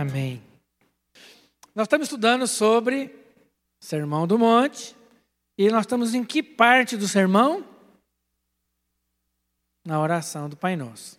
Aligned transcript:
Amém. 0.00 0.40
Nós 1.74 1.86
estamos 1.86 2.06
estudando 2.06 2.46
sobre 2.46 3.12
Sermão 3.80 4.28
do 4.28 4.38
Monte. 4.38 4.94
E 5.56 5.68
nós 5.70 5.80
estamos 5.80 6.14
em 6.14 6.22
que 6.22 6.40
parte 6.40 6.96
do 6.96 7.08
sermão? 7.08 7.64
Na 9.84 10.00
oração 10.00 10.48
do 10.48 10.56
Pai 10.56 10.76
Nosso. 10.76 11.18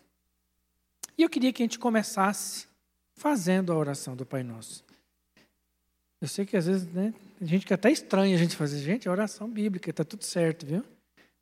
E 1.17 1.23
eu 1.23 1.29
queria 1.29 1.51
que 1.51 1.61
a 1.61 1.65
gente 1.65 1.77
começasse 1.77 2.67
fazendo 3.15 3.73
a 3.73 3.75
oração 3.75 4.15
do 4.15 4.25
Pai 4.25 4.43
Nosso. 4.43 4.85
Eu 6.21 6.29
sei 6.29 6.45
que 6.45 6.55
às 6.55 6.65
vezes, 6.65 6.87
né, 6.87 7.13
a 7.41 7.43
gente 7.43 7.65
que 7.65 7.73
até 7.73 7.91
estranha 7.91 8.33
a 8.33 8.39
gente 8.39 8.55
fazer, 8.55 8.79
gente, 8.79 9.09
é 9.09 9.11
oração 9.11 9.49
bíblica, 9.49 9.89
está 9.89 10.05
tudo 10.05 10.23
certo, 10.23 10.65
viu? 10.65 10.85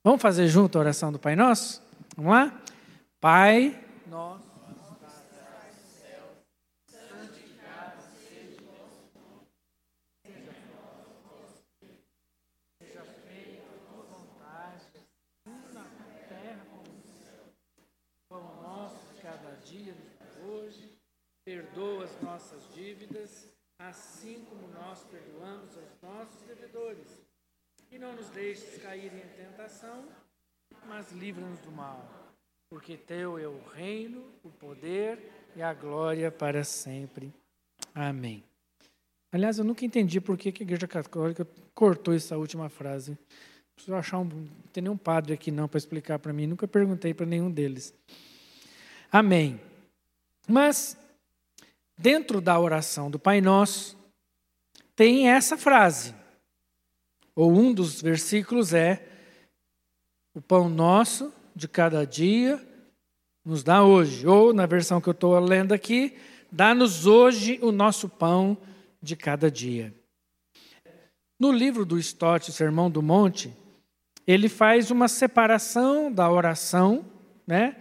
Vamos 0.03 0.23
fazer 0.23 0.47
junto 0.47 0.75
a 0.75 0.81
oração 0.81 1.11
do 1.11 1.19
Pai 1.19 1.35
Nosso? 1.35 1.83
Vamos 2.15 2.31
lá? 2.31 2.61
Pai 3.19 3.79
Nosso 4.07 4.46
perdoa 21.47 22.03
as 22.03 22.21
nossas 22.21 22.61
dívidas, 22.75 23.47
assim 23.79 24.43
como 24.49 24.67
nós 24.67 25.01
perdoamos 25.05 25.77
aos 25.77 26.01
nossos 26.01 26.41
devedores. 26.41 27.07
E 27.89 27.97
não 27.97 28.13
nos 28.13 28.27
deixes 28.31 28.81
cair 28.81 29.13
em 29.13 29.29
tentação, 29.29 30.03
mas 30.85 31.09
livra-nos 31.13 31.61
do 31.61 31.71
mal. 31.71 32.05
Porque 32.69 32.97
teu 32.97 33.39
é 33.39 33.47
o 33.47 33.61
reino, 33.73 34.25
o 34.43 34.49
poder 34.49 35.31
e 35.55 35.61
a 35.61 35.73
glória 35.73 36.29
para 36.29 36.65
sempre. 36.65 37.31
Amém. 37.95 38.43
Aliás, 39.31 39.57
eu 39.57 39.63
nunca 39.63 39.85
entendi 39.85 40.19
por 40.19 40.37
que 40.37 40.49
a 40.49 40.61
Igreja 40.61 40.85
Católica 40.85 41.47
cortou 41.73 42.13
essa 42.13 42.37
última 42.37 42.67
frase. 42.67 43.17
Preciso 43.73 43.95
achar 43.95 44.19
um. 44.19 44.25
Não 44.25 44.47
tem 44.73 44.83
nenhum 44.83 44.97
padre 44.97 45.33
aqui 45.33 45.49
não 45.49 45.69
para 45.69 45.77
explicar 45.77 46.19
para 46.19 46.33
mim. 46.33 46.45
Nunca 46.45 46.67
perguntei 46.67 47.13
para 47.13 47.25
nenhum 47.25 47.49
deles. 47.49 47.93
Amém. 49.09 49.61
Mas 50.45 50.97
dentro 51.97 52.39
da 52.39 52.59
oração 52.59 53.09
do 53.09 53.17
Pai 53.17 53.41
Nosso, 53.41 53.97
tem 54.95 55.29
essa 55.29 55.57
frase, 55.57 56.13
ou 57.35 57.51
um 57.51 57.73
dos 57.73 58.01
versículos 58.01 58.73
é: 58.73 59.07
O 60.33 60.41
pão 60.41 60.69
nosso 60.69 61.33
de 61.55 61.67
cada 61.67 62.05
dia 62.05 62.59
nos 63.45 63.63
dá 63.63 63.83
hoje. 63.83 64.27
Ou, 64.27 64.53
na 64.53 64.65
versão 64.65 64.99
que 64.99 65.07
eu 65.07 65.11
estou 65.11 65.37
lendo 65.39 65.73
aqui, 65.73 66.17
dá-nos 66.51 67.05
hoje 67.05 67.59
o 67.61 67.71
nosso 67.71 68.09
pão 68.09 68.57
de 69.01 69.15
cada 69.15 69.49
dia. 69.51 69.93
No 71.39 71.51
livro 71.51 71.85
do 71.85 71.99
Stott, 71.99 72.51
Sermão 72.51 72.89
do 72.89 73.01
Monte, 73.01 73.53
ele 74.25 74.49
faz 74.49 74.89
uma 74.89 75.07
separação 75.07 76.11
da 76.11 76.29
oração 76.29 77.05
né, 77.45 77.75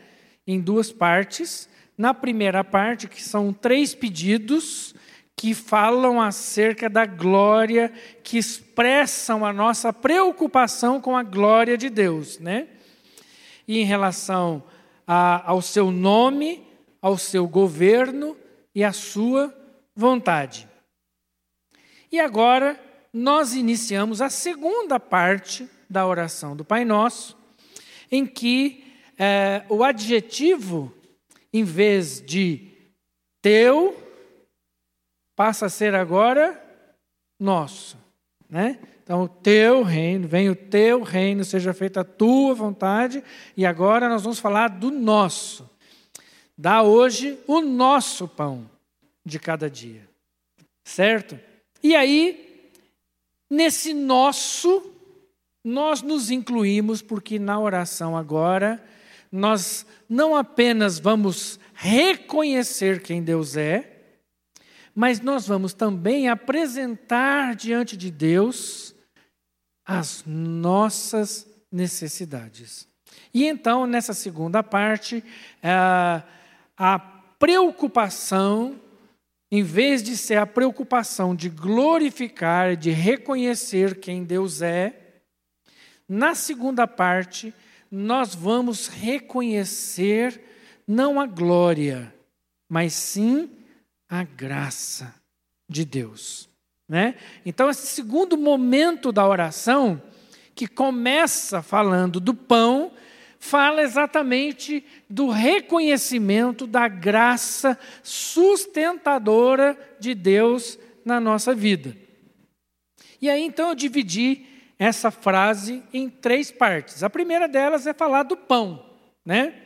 em 0.47 0.61
duas 0.61 0.93
partes 0.93 1.69
na 1.97 2.13
primeira 2.13 2.63
parte, 2.63 3.09
que 3.09 3.23
são 3.23 3.53
três 3.53 3.95
pedidos 3.95 4.95
que 5.35 5.55
falam 5.55 6.21
acerca 6.21 6.89
da 6.89 7.05
glória, 7.05 7.93
que 8.23 8.39
expressam 8.39 9.45
a 9.45 9.53
nossa 9.53 9.93
preocupação 9.93 11.01
com 11.01 11.17
a 11.17 11.23
glória 11.23 11.77
de 11.77 11.91
Deus, 11.91 12.39
né? 12.39 12.69
E 13.69 13.79
em 13.79 13.85
relação 13.85 14.63
a, 15.07 15.51
ao 15.51 15.61
seu 15.61 15.91
nome, 15.91 16.67
ao 17.03 17.19
seu 17.19 17.47
governo 17.47 18.37
e 18.75 18.83
à 18.83 18.93
sua 18.93 19.55
vontade. 19.95 20.67
E 22.11 22.19
agora 22.19 22.81
nós 23.13 23.55
iniciamos 23.55 24.23
a 24.23 24.31
segunda 24.31 24.99
parte 24.99 25.69
da 25.89 26.07
oração 26.07 26.57
do 26.57 26.65
Pai 26.65 26.85
Nosso, 26.85 27.37
em 28.11 28.27
que 28.27 28.85
é, 29.19 29.65
o 29.69 29.83
adjetivo 29.83 30.93
em 31.59 31.65
vez 31.65 32.21
de 32.21 32.69
teu, 33.41 33.97
passa 35.35 35.67
a 35.67 35.71
ser 35.71 35.95
agora 35.95 36.63
nosso. 37.39 37.97
Né? 38.49 38.79
Então, 39.03 39.23
o 39.23 39.29
teu 39.29 39.83
reino, 39.83 40.27
vem 40.27 40.51
o 40.51 40.57
teu 40.57 41.03
reino, 41.03 41.45
seja 41.45 41.73
feita 41.73 42.01
a 42.01 42.05
tua 42.05 42.55
vontade, 42.55 43.23
e 43.57 43.65
agora 43.65 44.09
nós 44.09 44.23
vamos 44.23 44.39
falar 44.39 44.69
do 44.69 44.91
nosso. 44.91 45.69
Dá 46.59 46.83
hoje 46.83 47.39
o 47.47 47.61
nosso 47.61 48.27
pão 48.27 48.69
de 49.25 49.39
cada 49.39 49.71
dia. 49.71 50.09
Certo? 50.85 51.39
E 51.83 51.95
aí, 51.95 52.71
nesse 53.49 53.95
nosso, 53.95 54.93
nós 55.65 56.03
nos 56.03 56.31
incluímos, 56.31 57.03
porque 57.03 57.39
na 57.39 57.59
oração 57.59 58.17
agora 58.17 58.83
nós 59.31 59.87
não 60.09 60.37
apenas 60.37 60.99
vamos 60.99 61.59
reconhecer 61.75 63.03
quem 63.03 63.23
Deus 63.23 63.57
é, 63.57 63.97
mas 64.95 65.21
nós 65.21 65.47
vamos 65.47 65.75
também 65.75 66.29
apresentar 66.29 67.55
diante 67.55 67.97
de 67.97 68.11
Deus 68.11 68.95
as 69.85 70.25
nossas 70.27 71.47
necessidades. 71.71 72.89
E 73.33 73.45
então, 73.45 73.87
nessa 73.87 74.15
segunda 74.15 74.63
parte, 74.63 75.23
a 76.77 76.99
preocupação, 77.39 78.81
em 79.51 79.63
vez 79.63 80.03
de 80.03 80.17
ser 80.17 80.39
a 80.39 80.47
preocupação 80.47 81.37
de 81.37 81.51
glorificar, 81.51 82.77
de 82.77 82.91
reconhecer 82.91 84.01
quem 84.01 84.25
Deus 84.25 84.63
é, 84.63 85.21
na 86.09 86.35
segunda 86.35 86.87
parte, 86.87 87.53
nós 87.91 88.35
vamos 88.35 88.89
reconhecer 88.89 90.41
não 90.87 91.21
a 91.21 91.27
glória, 91.27 92.15
mas 92.69 92.93
sim 92.93 93.51
a 94.09 94.23
graça 94.23 95.15
de 95.69 95.85
Deus. 95.85 96.49
Né? 96.89 97.17
Então, 97.45 97.69
esse 97.69 97.87
segundo 97.89 98.37
momento 98.37 99.11
da 99.11 99.27
oração, 99.27 100.01
que 100.55 100.67
começa 100.67 101.61
falando 101.61 102.21
do 102.21 102.33
pão, 102.33 102.93
fala 103.39 103.83
exatamente 103.83 104.85
do 105.09 105.29
reconhecimento 105.29 106.67
da 106.67 106.89
graça 106.89 107.79
sustentadora 108.03 109.77
de 110.01 110.15
Deus 110.15 110.79
na 111.05 111.21
nossa 111.21 111.55
vida. 111.55 111.97
E 113.21 113.29
aí, 113.29 113.43
então, 113.43 113.71
eu 113.71 113.75
dividi 113.75 114.47
essa 114.79 115.11
frase 115.11 115.83
em 115.93 116.09
três 116.09 116.51
partes. 116.51 117.03
A 117.03 117.11
primeira 117.11 117.49
delas 117.49 117.87
é 117.87 117.95
falar 117.95 118.25
do 118.25 118.37
pão, 118.37 118.85
né? 119.25 119.63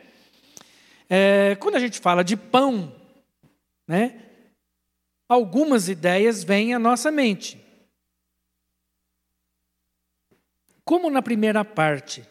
É, 1.09 1.57
quando 1.57 1.75
a 1.75 1.81
gente 1.81 1.99
fala 1.99 2.23
de 2.23 2.37
pão, 2.37 2.95
né? 3.87 4.23
Algumas 5.29 5.89
ideias 5.89 6.45
vêm 6.45 6.75
à 6.75 6.79
nossa 6.79 7.11
mente. 7.11 7.61
Como 10.85 11.11
na 11.11 11.23
primeira 11.23 11.65
parte, 11.65 12.25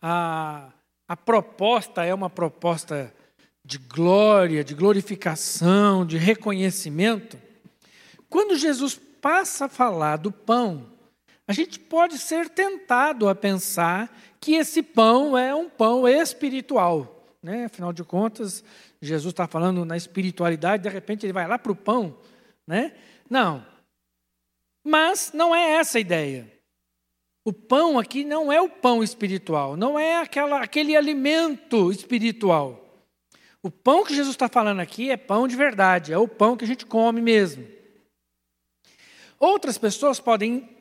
a, 0.00 0.70
a 1.08 1.16
proposta 1.16 2.04
é 2.04 2.14
uma 2.14 2.28
proposta 2.28 3.14
de 3.64 3.78
glória, 3.78 4.64
de 4.64 4.74
glorificação, 4.74 6.04
de 6.04 6.18
reconhecimento, 6.18 7.38
quando 8.28 8.56
Jesus 8.56 8.98
passa 9.20 9.66
a 9.66 9.68
falar 9.68 10.16
do 10.16 10.32
pão, 10.32 10.90
a 11.46 11.52
gente 11.52 11.78
pode 11.78 12.18
ser 12.18 12.48
tentado 12.48 13.28
a 13.28 13.34
pensar 13.34 14.16
que 14.40 14.54
esse 14.54 14.82
pão 14.82 15.36
é 15.36 15.54
um 15.54 15.68
pão 15.68 16.06
espiritual. 16.06 17.36
Né? 17.42 17.64
Afinal 17.64 17.92
de 17.92 18.04
contas, 18.04 18.64
Jesus 19.00 19.32
está 19.32 19.48
falando 19.48 19.84
na 19.84 19.96
espiritualidade, 19.96 20.84
de 20.84 20.88
repente 20.88 21.26
ele 21.26 21.32
vai 21.32 21.46
lá 21.46 21.58
para 21.58 21.72
o 21.72 21.76
pão. 21.76 22.16
Né? 22.66 22.94
Não. 23.28 23.66
Mas 24.84 25.32
não 25.34 25.54
é 25.54 25.72
essa 25.72 25.98
a 25.98 26.00
ideia. 26.00 26.50
O 27.44 27.52
pão 27.52 27.98
aqui 27.98 28.24
não 28.24 28.52
é 28.52 28.60
o 28.60 28.68
pão 28.68 29.02
espiritual, 29.02 29.76
não 29.76 29.98
é 29.98 30.18
aquela, 30.18 30.62
aquele 30.62 30.96
alimento 30.96 31.90
espiritual. 31.90 32.78
O 33.60 33.70
pão 33.70 34.04
que 34.04 34.14
Jesus 34.14 34.34
está 34.34 34.48
falando 34.48 34.80
aqui 34.80 35.10
é 35.10 35.16
pão 35.16 35.48
de 35.48 35.56
verdade, 35.56 36.12
é 36.12 36.18
o 36.18 36.28
pão 36.28 36.56
que 36.56 36.64
a 36.64 36.68
gente 36.68 36.86
come 36.86 37.20
mesmo. 37.20 37.66
Outras 39.40 39.76
pessoas 39.76 40.20
podem 40.20 40.71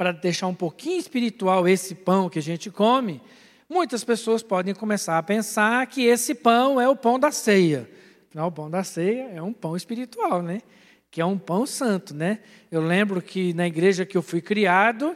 para 0.00 0.12
deixar 0.12 0.46
um 0.46 0.54
pouquinho 0.54 0.98
espiritual 0.98 1.68
esse 1.68 1.94
pão 1.94 2.30
que 2.30 2.38
a 2.38 2.42
gente 2.42 2.70
come, 2.70 3.20
muitas 3.68 4.02
pessoas 4.02 4.42
podem 4.42 4.74
começar 4.74 5.18
a 5.18 5.22
pensar 5.22 5.86
que 5.88 6.06
esse 6.06 6.34
pão 6.34 6.80
é 6.80 6.88
o 6.88 6.96
pão 6.96 7.18
da 7.18 7.30
ceia. 7.30 7.86
Afinal, 8.26 8.48
o 8.48 8.52
pão 8.52 8.70
da 8.70 8.82
ceia 8.82 9.24
é 9.24 9.42
um 9.42 9.52
pão 9.52 9.76
espiritual, 9.76 10.40
né? 10.40 10.62
Que 11.10 11.20
é 11.20 11.24
um 11.26 11.36
pão 11.36 11.66
santo, 11.66 12.14
né? 12.14 12.38
Eu 12.70 12.80
lembro 12.80 13.20
que 13.20 13.52
na 13.52 13.66
igreja 13.66 14.06
que 14.06 14.16
eu 14.16 14.22
fui 14.22 14.40
criado, 14.40 15.14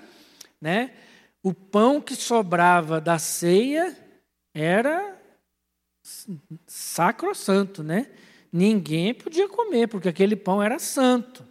né? 0.60 0.90
O 1.42 1.54
pão 1.54 1.98
que 1.98 2.14
sobrava 2.14 3.00
da 3.00 3.18
ceia 3.18 3.96
era 4.52 5.16
sacrosanto, 6.66 7.82
né? 7.82 8.08
ninguém 8.54 9.12
podia 9.12 9.48
comer, 9.48 9.88
porque 9.88 10.08
aquele 10.08 10.36
pão 10.36 10.62
era 10.62 10.78
santo. 10.78 11.44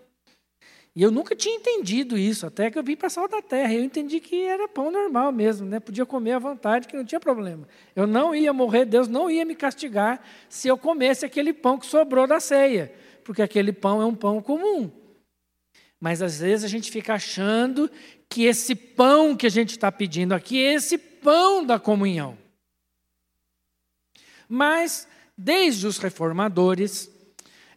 E 0.95 1.01
eu 1.01 1.09
nunca 1.09 1.35
tinha 1.35 1.55
entendido 1.55 2.17
isso, 2.17 2.45
até 2.45 2.69
que 2.69 2.77
eu 2.77 2.83
vim 2.83 2.95
para 2.95 3.09
Sal 3.09 3.27
da 3.27 3.41
Terra. 3.41 3.73
Eu 3.73 3.83
entendi 3.83 4.19
que 4.19 4.43
era 4.43 4.67
pão 4.67 4.91
normal 4.91 5.31
mesmo, 5.31 5.67
né? 5.67 5.79
podia 5.79 6.05
comer 6.05 6.33
à 6.33 6.39
vontade, 6.39 6.87
que 6.87 6.95
não 6.95 7.03
tinha 7.03 7.19
problema. 7.19 7.67
Eu 7.95 8.05
não 8.05 8.35
ia 8.35 8.53
morrer, 8.53 8.85
Deus 8.85 9.07
não 9.07 9.29
ia 9.29 9.43
me 9.43 9.55
castigar 9.55 10.21
se 10.47 10.67
eu 10.67 10.77
comesse 10.77 11.25
aquele 11.25 11.51
pão 11.51 11.79
que 11.79 11.87
sobrou 11.87 12.27
da 12.27 12.39
ceia, 12.39 12.93
porque 13.23 13.41
aquele 13.41 13.73
pão 13.73 14.01
é 14.01 14.05
um 14.05 14.13
pão 14.13 14.39
comum. 14.39 14.91
Mas 15.99 16.21
às 16.21 16.39
vezes 16.39 16.63
a 16.63 16.67
gente 16.67 16.91
fica 16.91 17.15
achando 17.15 17.89
que 18.29 18.43
esse 18.43 18.75
pão 18.75 19.35
que 19.35 19.47
a 19.47 19.49
gente 19.49 19.71
está 19.71 19.91
pedindo 19.91 20.33
aqui 20.33 20.63
é 20.63 20.73
esse 20.73 20.97
pão 20.97 21.65
da 21.65 21.79
comunhão. 21.79 22.37
Mas, 24.47 25.07
desde 25.35 25.87
os 25.87 25.97
reformadores, 25.97 27.09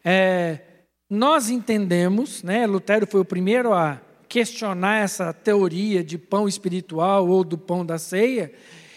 é, 0.04 0.60
nós 1.08 1.50
entendemos, 1.50 2.42
né, 2.42 2.66
Lutero 2.66 3.06
foi 3.06 3.20
o 3.20 3.24
primeiro 3.24 3.72
a 3.72 4.00
questionar 4.28 4.98
essa 4.98 5.32
teoria 5.32 6.02
de 6.02 6.18
pão 6.18 6.48
espiritual 6.48 7.28
ou 7.28 7.44
do 7.44 7.56
pão 7.56 7.86
da 7.86 7.98
ceia, 7.98 8.52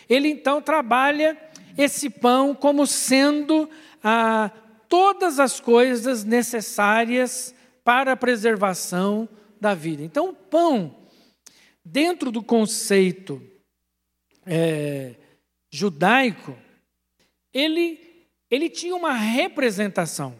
ele 0.10 0.28
então 0.28 0.62
trabalha 0.62 1.38
esse 1.78 2.10
pão 2.10 2.56
como 2.56 2.88
sendo 2.88 3.70
ah, 4.04 4.52
todas 4.88 5.40
as 5.40 5.60
coisas 5.60 6.24
necessárias 6.24 7.54
para 7.84 8.14
a 8.14 8.18
preservação 8.18 9.30
da 9.62 9.74
vida. 9.74 10.04
Então, 10.04 10.30
o 10.30 10.34
pão, 10.34 10.96
dentro 11.86 12.32
do 12.32 12.42
conceito 12.42 13.42
é, 14.46 15.16
judaico, 15.72 16.58
ele, 17.54 18.00
ele 18.50 18.70
tinha 18.70 18.96
uma 18.96 19.14
representação. 19.14 20.36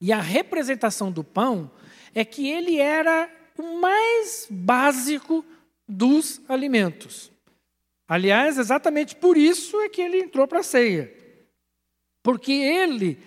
E 0.00 0.12
a 0.12 0.20
representação 0.20 1.10
do 1.10 1.24
pão 1.24 1.70
é 2.14 2.24
que 2.24 2.48
ele 2.48 2.78
era 2.78 3.30
o 3.58 3.80
mais 3.80 4.46
básico 4.50 5.44
dos 5.88 6.40
alimentos. 6.48 7.30
Aliás, 8.08 8.58
exatamente 8.58 9.16
por 9.16 9.36
isso 9.36 9.80
é 9.80 9.88
que 9.88 10.00
ele 10.00 10.20
entrou 10.20 10.46
para 10.46 10.60
a 10.60 10.62
ceia. 10.62 11.12
Porque 12.22 12.52
ele, 12.52 13.18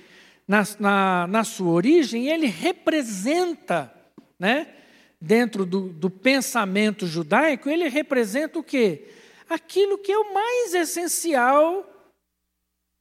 na, 0.47 0.63
na, 0.79 1.27
na, 1.27 1.43
sua 1.43 1.71
origem, 1.71 2.27
ele 2.27 2.47
representa, 2.47 3.93
né, 4.37 4.73
dentro 5.19 5.65
do, 5.65 5.89
do 5.89 6.09
pensamento 6.09 7.05
judaico, 7.05 7.69
ele 7.69 7.89
representa 7.89 8.59
o 8.59 8.63
quê? 8.63 9.09
Aquilo 9.49 9.97
que 9.97 10.11
é 10.11 10.17
o 10.17 10.33
mais 10.33 10.73
essencial 10.73 11.85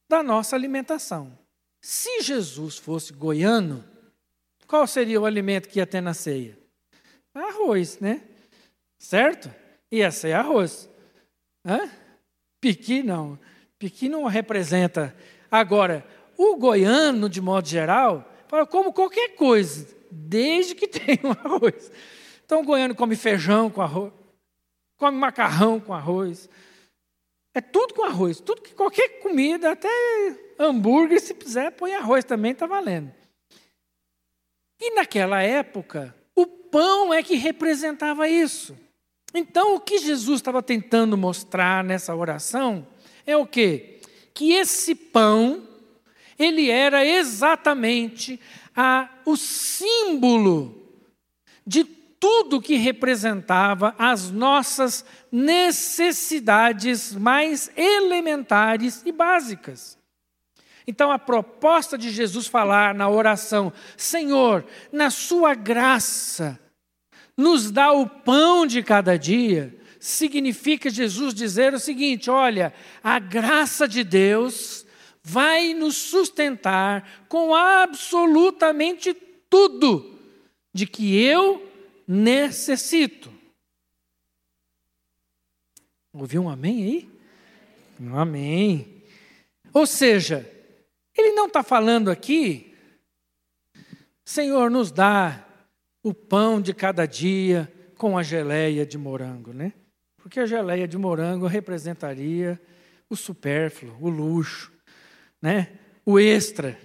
da 0.09 0.21
nossa 0.23 0.55
alimentação. 0.55 1.38
Se 1.81 2.21
Jesus 2.21 2.77
fosse 2.77 3.13
goiano, 3.13 3.83
qual 4.67 4.85
seria 4.85 5.19
o 5.19 5.25
alimento 5.25 5.69
que 5.69 5.79
ia 5.79 5.87
ter 5.87 6.01
na 6.01 6.13
ceia? 6.13 6.57
Arroz, 7.33 7.99
né? 7.99 8.21
Certo? 8.97 9.53
Ia 9.91 10.11
ser 10.11 10.33
arroz. 10.33 10.89
Hã? 11.65 11.89
Piqui 12.59 13.01
não. 13.01 13.39
Piqui 13.77 14.09
não 14.09 14.25
representa. 14.25 15.15
Agora, 15.49 16.05
o 16.37 16.57
goiano, 16.57 17.29
de 17.29 17.41
modo 17.41 17.67
geral, 17.67 18.29
fala 18.47 18.65
como 18.65 18.93
qualquer 18.93 19.35
coisa, 19.35 19.87
desde 20.11 20.75
que 20.75 20.87
tenha 20.89 21.19
um 21.23 21.31
arroz. 21.31 21.91
Então, 22.45 22.61
o 22.61 22.65
goiano 22.65 22.95
come 22.95 23.15
feijão 23.15 23.69
com 23.69 23.81
arroz, 23.81 24.11
come 24.97 25.17
macarrão 25.17 25.79
com 25.79 25.93
arroz. 25.93 26.49
É 27.59 27.61
tudo 27.61 27.93
com 27.93 28.05
arroz. 28.05 28.39
Tudo 28.39 28.61
que 28.61 28.73
qualquer 28.73 29.19
comida, 29.19 29.73
até 29.73 29.89
hambúrguer, 30.57 31.19
se 31.19 31.33
quiser, 31.33 31.71
põe 31.73 31.93
arroz 31.93 32.23
também, 32.23 32.53
está 32.53 32.65
valendo. 32.65 33.11
E 34.79 34.95
naquela 34.95 35.43
época, 35.43 36.15
o 36.33 36.47
pão 36.47 37.13
é 37.13 37.21
que 37.21 37.35
representava 37.35 38.29
isso. 38.29 38.77
Então, 39.33 39.75
o 39.75 39.79
que 39.81 39.97
Jesus 39.97 40.39
estava 40.39 40.63
tentando 40.63 41.17
mostrar 41.17 41.83
nessa 41.83 42.15
oração 42.15 42.87
é 43.27 43.35
o 43.35 43.45
quê? 43.45 43.99
Que 44.33 44.53
esse 44.53 44.95
pão, 44.95 45.67
ele 46.37 46.69
era 46.69 47.05
exatamente 47.05 48.39
a, 48.73 49.09
o 49.25 49.35
símbolo 49.35 50.81
de 51.67 51.83
tudo 52.19 52.61
que 52.61 52.75
representava 52.75 53.95
as 53.97 54.29
nossas 54.29 55.05
necessidades 55.31 57.15
mais 57.15 57.71
elementares 57.75 59.01
e 59.05 59.11
básicas. 59.11 59.97
Então, 60.85 61.11
a 61.11 61.19
proposta 61.19 61.97
de 61.97 62.09
Jesus 62.09 62.47
falar 62.47 62.93
na 62.93 63.07
oração: 63.07 63.71
Senhor, 63.95 64.65
na 64.91 65.09
Sua 65.09 65.53
graça, 65.53 66.59
nos 67.37 67.71
dá 67.71 67.91
o 67.91 68.07
pão 68.07 68.65
de 68.65 68.83
cada 68.83 69.17
dia, 69.17 69.77
significa 69.99 70.89
Jesus 70.89 71.33
dizer 71.33 71.73
o 71.73 71.79
seguinte: 71.79 72.29
olha, 72.29 72.73
a 73.03 73.19
graça 73.19 73.87
de 73.87 74.03
Deus 74.03 74.85
vai 75.23 75.73
nos 75.73 75.95
sustentar 75.95 77.25
com 77.29 77.53
absolutamente 77.53 79.15
tudo 79.49 80.17
de 80.73 80.87
que 80.87 81.21
eu 81.23 81.68
necessito. 82.09 83.31
Ouviu 86.11 86.41
um 86.41 86.49
amém 86.49 86.83
aí? 86.83 87.09
Um 88.01 88.17
amém. 88.17 89.03
Ou 89.71 89.85
seja, 89.85 90.49
ele 91.15 91.33
não 91.33 91.45
está 91.45 91.61
falando 91.61 92.09
aqui, 92.09 92.75
Senhor, 94.25 94.71
nos 94.71 94.91
dá 94.91 95.45
o 96.01 96.11
pão 96.11 96.59
de 96.59 96.73
cada 96.73 97.05
dia 97.05 97.71
com 97.95 98.17
a 98.17 98.23
geleia 98.23 98.87
de 98.87 98.97
morango, 98.97 99.53
né? 99.53 99.73
Porque 100.17 100.39
a 100.39 100.47
geleia 100.47 100.87
de 100.87 100.97
morango 100.97 101.45
representaria 101.45 102.59
o 103.07 103.15
supérfluo, 103.15 103.95
o 104.01 104.09
luxo, 104.09 104.71
né? 105.39 105.77
O 106.03 106.19
extra. 106.19 106.79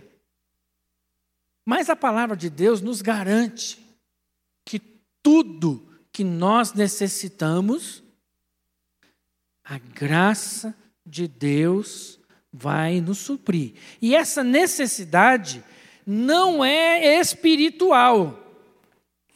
Mas 1.65 1.89
a 1.89 1.97
palavra 1.97 2.37
de 2.37 2.51
Deus 2.51 2.83
nos 2.83 3.01
garante 3.01 3.84
tudo 5.25 5.89
que 6.13 6.23
nós 6.23 6.75
necessitamos, 6.75 8.05
a 9.65 9.79
graça 9.79 10.77
de 11.05 11.27
Deus 11.27 12.21
vai 12.53 13.01
nos 13.01 13.19
suprir. 13.19 13.73
E 14.03 14.15
essa 14.15 14.45
necessidade 14.45 15.65
não 16.07 16.63
é 16.63 17.19
espiritual, 17.19 18.39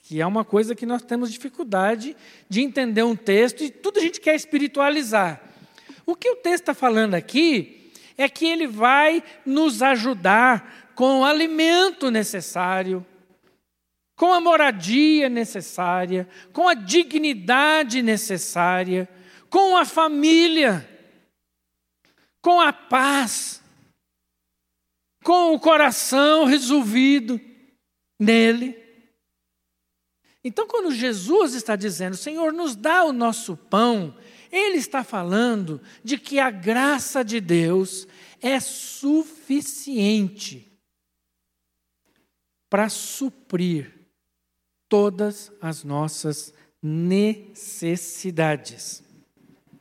que 0.03 0.21
é 0.21 0.27
uma 0.27 0.45
coisa 0.45 0.75
que 0.75 0.85
nós 0.85 1.03
temos 1.03 1.33
dificuldade 1.33 2.15
de 2.51 2.61
entender 2.61 3.03
um 3.03 3.17
texto 3.17 3.65
e 3.65 3.71
tudo 3.71 3.99
a 3.99 4.03
gente 4.03 4.21
quer 4.21 4.35
espiritualizar. 4.35 5.43
O 6.05 6.15
que 6.15 6.31
o 6.31 6.37
texto 6.37 6.65
está 6.65 6.75
falando 6.75 7.15
aqui 7.15 7.91
é 8.19 8.29
que 8.29 8.45
ele 8.45 8.67
vai 8.67 9.23
nos 9.47 9.81
ajudar 9.81 10.93
com 10.95 11.21
o 11.21 11.25
alimento 11.25 12.11
necessário, 12.11 13.07
com 14.19 14.35
a 14.35 14.41
moradia 14.41 15.31
necessária, 15.31 16.29
com 16.53 16.69
a 16.69 16.75
dignidade 16.75 18.03
necessária, 18.03 19.09
com 19.49 19.79
a 19.79 19.87
família 19.87 20.87
com 22.41 22.61
a 22.61 22.73
paz, 22.73 23.61
com 25.23 25.55
o 25.55 25.61
coração 25.61 26.47
resolvido 26.47 27.39
nele. 28.19 28.83
Então, 30.43 30.67
quando 30.67 30.91
Jesus 30.93 31.55
está 31.55 31.77
dizendo, 31.77 32.17
Senhor, 32.17 32.53
nos 32.53 32.75
dá 32.75 33.05
o 33.05 33.13
nosso 33.13 33.55
pão, 33.55 34.17
ele 34.51 34.79
está 34.79 35.05
falando 35.05 35.79
de 36.03 36.17
que 36.17 36.39
a 36.39 36.51
graça 36.51 37.23
de 37.25 37.41
Deus 37.41 38.09
é 38.41 38.59
suficiente 38.61 40.73
para 42.71 42.89
suprir 42.89 43.98
todas 44.89 45.53
as 45.61 45.85
nossas 45.85 46.55
necessidades. 46.83 49.05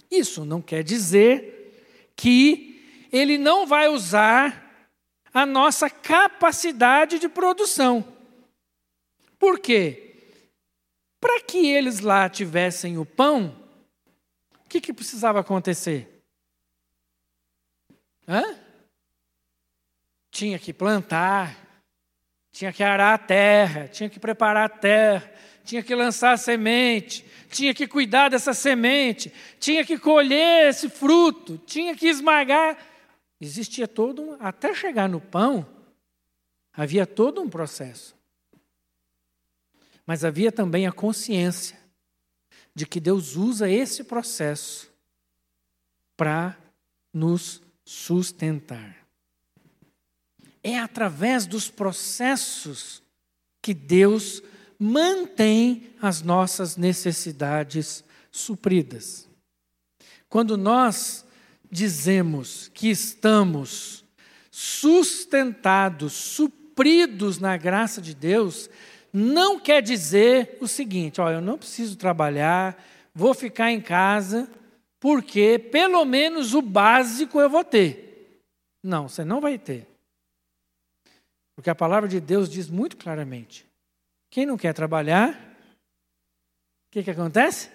Isso 0.10 0.46
não 0.46 0.62
quer 0.62 0.84
dizer 0.84 2.14
que 2.16 3.10
ele 3.12 3.38
não 3.38 3.68
vai 3.68 3.88
usar 3.88 4.66
a 5.34 5.46
nossa 5.46 5.90
capacidade 5.90 7.20
de 7.20 7.30
produção. 7.30 8.06
Por 9.38 9.60
quê? 9.60 10.04
Para 11.20 11.42
que 11.42 11.68
eles 11.68 12.00
lá 12.00 12.30
tivessem 12.30 12.98
o 12.98 13.06
pão, 13.06 13.56
o 14.66 14.70
que, 14.70 14.82
que 14.82 14.94
precisava 14.94 15.40
acontecer? 15.40 16.24
Hã? 18.28 18.44
Tinha 20.32 20.60
que 20.60 20.74
plantar, 20.74 21.67
tinha 22.58 22.74
que 22.74 22.82
arar 22.82 23.14
a 23.14 23.18
terra, 23.20 23.88
tinha 23.88 24.10
que 24.10 24.20
preparar 24.20 24.66
a 24.66 24.70
terra, 24.70 25.32
tinha 25.64 25.84
que 25.84 25.94
lançar 25.94 26.32
a 26.32 26.38
semente, 26.38 27.24
tinha 27.52 27.72
que 27.72 27.86
cuidar 27.86 28.30
dessa 28.30 28.52
semente, 28.52 29.32
tinha 29.60 29.86
que 29.86 30.00
colher 30.00 30.70
esse 30.70 30.90
fruto, 30.90 31.62
tinha 31.68 31.96
que 31.96 32.08
esmagar. 32.08 32.76
Existia 33.40 33.88
todo, 33.88 34.24
um, 34.24 34.38
até 34.40 34.74
chegar 34.74 35.08
no 35.08 35.22
pão, 35.22 35.68
Havia 36.74 37.08
todo 37.08 37.42
um 37.42 37.50
processo. 37.50 38.16
Mas 40.06 40.24
havia 40.24 40.52
também 40.52 40.86
a 40.86 40.92
consciência 40.92 41.78
de 42.74 42.86
que 42.86 43.00
Deus 43.00 43.36
usa 43.36 43.68
esse 43.68 44.04
processo 44.04 44.92
para 46.16 46.56
nos 47.12 47.64
sustentar. 47.84 49.07
É 50.68 50.78
através 50.78 51.46
dos 51.46 51.70
processos 51.70 53.02
que 53.62 53.74
Deus 53.74 54.44
mantém 54.78 55.92
as 56.02 56.22
nossas 56.22 56.76
necessidades 56.76 58.04
supridas. 58.30 59.30
Quando 60.28 60.58
nós 60.58 61.26
dizemos 61.72 62.70
que 62.74 62.90
estamos 62.90 64.04
sustentados, 64.52 66.12
supridos 66.12 67.40
na 67.40 67.56
graça 67.56 68.02
de 68.02 68.14
Deus, 68.14 68.70
não 69.14 69.62
quer 69.62 69.82
dizer 69.82 70.58
o 70.60 70.68
seguinte: 70.68 71.22
ó, 71.22 71.32
eu 71.32 71.40
não 71.40 71.58
preciso 71.58 71.96
trabalhar, 71.96 72.78
vou 73.16 73.34
ficar 73.34 73.72
em 73.72 73.80
casa, 73.80 74.52
porque 75.00 75.58
pelo 75.58 76.04
menos 76.04 76.54
o 76.54 76.62
básico 76.62 77.40
eu 77.40 77.50
vou 77.50 77.64
ter. 77.64 78.42
Não, 78.84 79.08
você 79.08 79.24
não 79.24 79.40
vai 79.40 79.58
ter. 79.58 79.97
Porque 81.58 81.72
a 81.72 81.76
palavra 81.76 82.08
de 82.08 82.20
Deus 82.22 82.48
diz 82.48 82.70
muito 82.70 82.96
claramente: 82.96 83.68
quem 84.30 84.46
não 84.46 84.56
quer 84.56 84.76
trabalhar, 84.76 85.34
o 85.34 86.92
que, 86.92 87.02
que 87.02 87.10
acontece? 87.10 87.72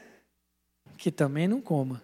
Que 0.96 1.10
também 1.10 1.48
não 1.48 1.60
coma. 1.60 2.00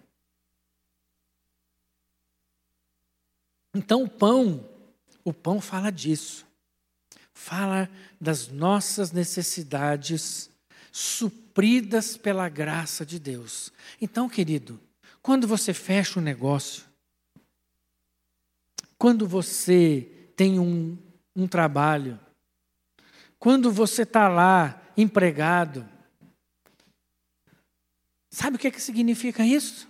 Então 3.73 4.03
o 4.03 4.09
pão, 4.09 4.69
o 5.23 5.31
pão 5.31 5.61
fala 5.61 5.89
disso. 5.89 6.45
Fala 7.33 7.89
das 8.19 8.49
nossas 8.49 9.13
necessidades 9.13 10.51
supridas 10.91 12.17
pela 12.17 12.49
graça 12.49 13.05
de 13.05 13.17
Deus. 13.17 13.71
Então, 14.01 14.27
querido, 14.27 14.77
quando 15.21 15.47
você 15.47 15.73
fecha 15.73 16.19
um 16.19 16.21
negócio, 16.21 16.83
quando 18.97 19.25
você 19.25 20.33
tem 20.35 20.59
um, 20.59 20.97
um 21.35 21.47
trabalho, 21.47 22.19
quando 23.37 23.71
você 23.71 24.03
está 24.03 24.27
lá 24.27 24.81
empregado, 24.97 25.87
sabe 28.29 28.57
o 28.57 28.59
que, 28.59 28.67
é 28.67 28.71
que 28.71 28.81
significa 28.81 29.45
isso? 29.45 29.87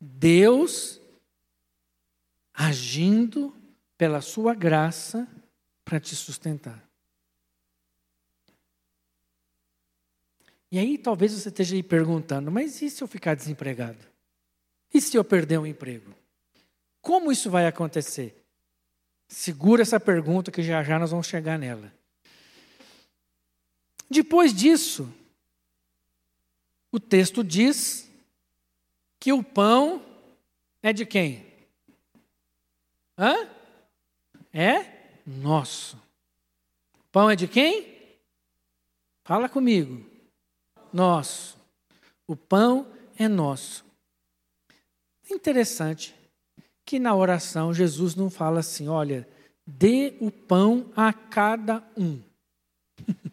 Deus 0.00 1.00
agindo 2.52 3.54
pela 3.96 4.20
sua 4.20 4.54
graça 4.54 5.28
para 5.84 6.00
te 6.00 6.16
sustentar. 6.16 6.88
E 10.70 10.78
aí 10.78 10.96
talvez 10.96 11.32
você 11.32 11.48
esteja 11.48 11.74
aí 11.74 11.82
perguntando, 11.82 12.50
mas 12.50 12.80
e 12.80 12.88
se 12.88 13.02
eu 13.02 13.08
ficar 13.08 13.34
desempregado? 13.34 13.98
E 14.92 15.00
se 15.00 15.16
eu 15.16 15.24
perder 15.24 15.58
um 15.58 15.66
emprego? 15.66 16.14
Como 17.00 17.32
isso 17.32 17.50
vai 17.50 17.66
acontecer? 17.66 18.39
Segura 19.30 19.82
essa 19.82 20.00
pergunta 20.00 20.50
que 20.50 20.60
já 20.60 20.82
já 20.82 20.98
nós 20.98 21.12
vamos 21.12 21.28
chegar 21.28 21.56
nela. 21.56 21.94
Depois 24.10 24.52
disso, 24.52 25.08
o 26.90 26.98
texto 26.98 27.44
diz 27.44 28.10
que 29.20 29.32
o 29.32 29.40
pão 29.40 30.04
é 30.82 30.92
de 30.92 31.06
quem? 31.06 31.46
Hã? 33.16 33.48
É 34.52 35.14
nosso. 35.24 35.96
Pão 37.12 37.30
é 37.30 37.36
de 37.36 37.46
quem? 37.46 38.18
Fala 39.22 39.48
comigo. 39.48 40.04
Nosso. 40.92 41.56
O 42.26 42.34
pão 42.34 42.92
é 43.16 43.28
nosso. 43.28 43.84
Interessante 45.30 46.19
que 46.90 46.98
na 46.98 47.14
oração 47.14 47.72
Jesus 47.72 48.16
não 48.16 48.28
fala 48.28 48.58
assim: 48.58 48.88
olha, 48.88 49.28
dê 49.64 50.16
o 50.20 50.28
pão 50.28 50.90
a 50.96 51.12
cada 51.12 51.88
um. 51.96 52.20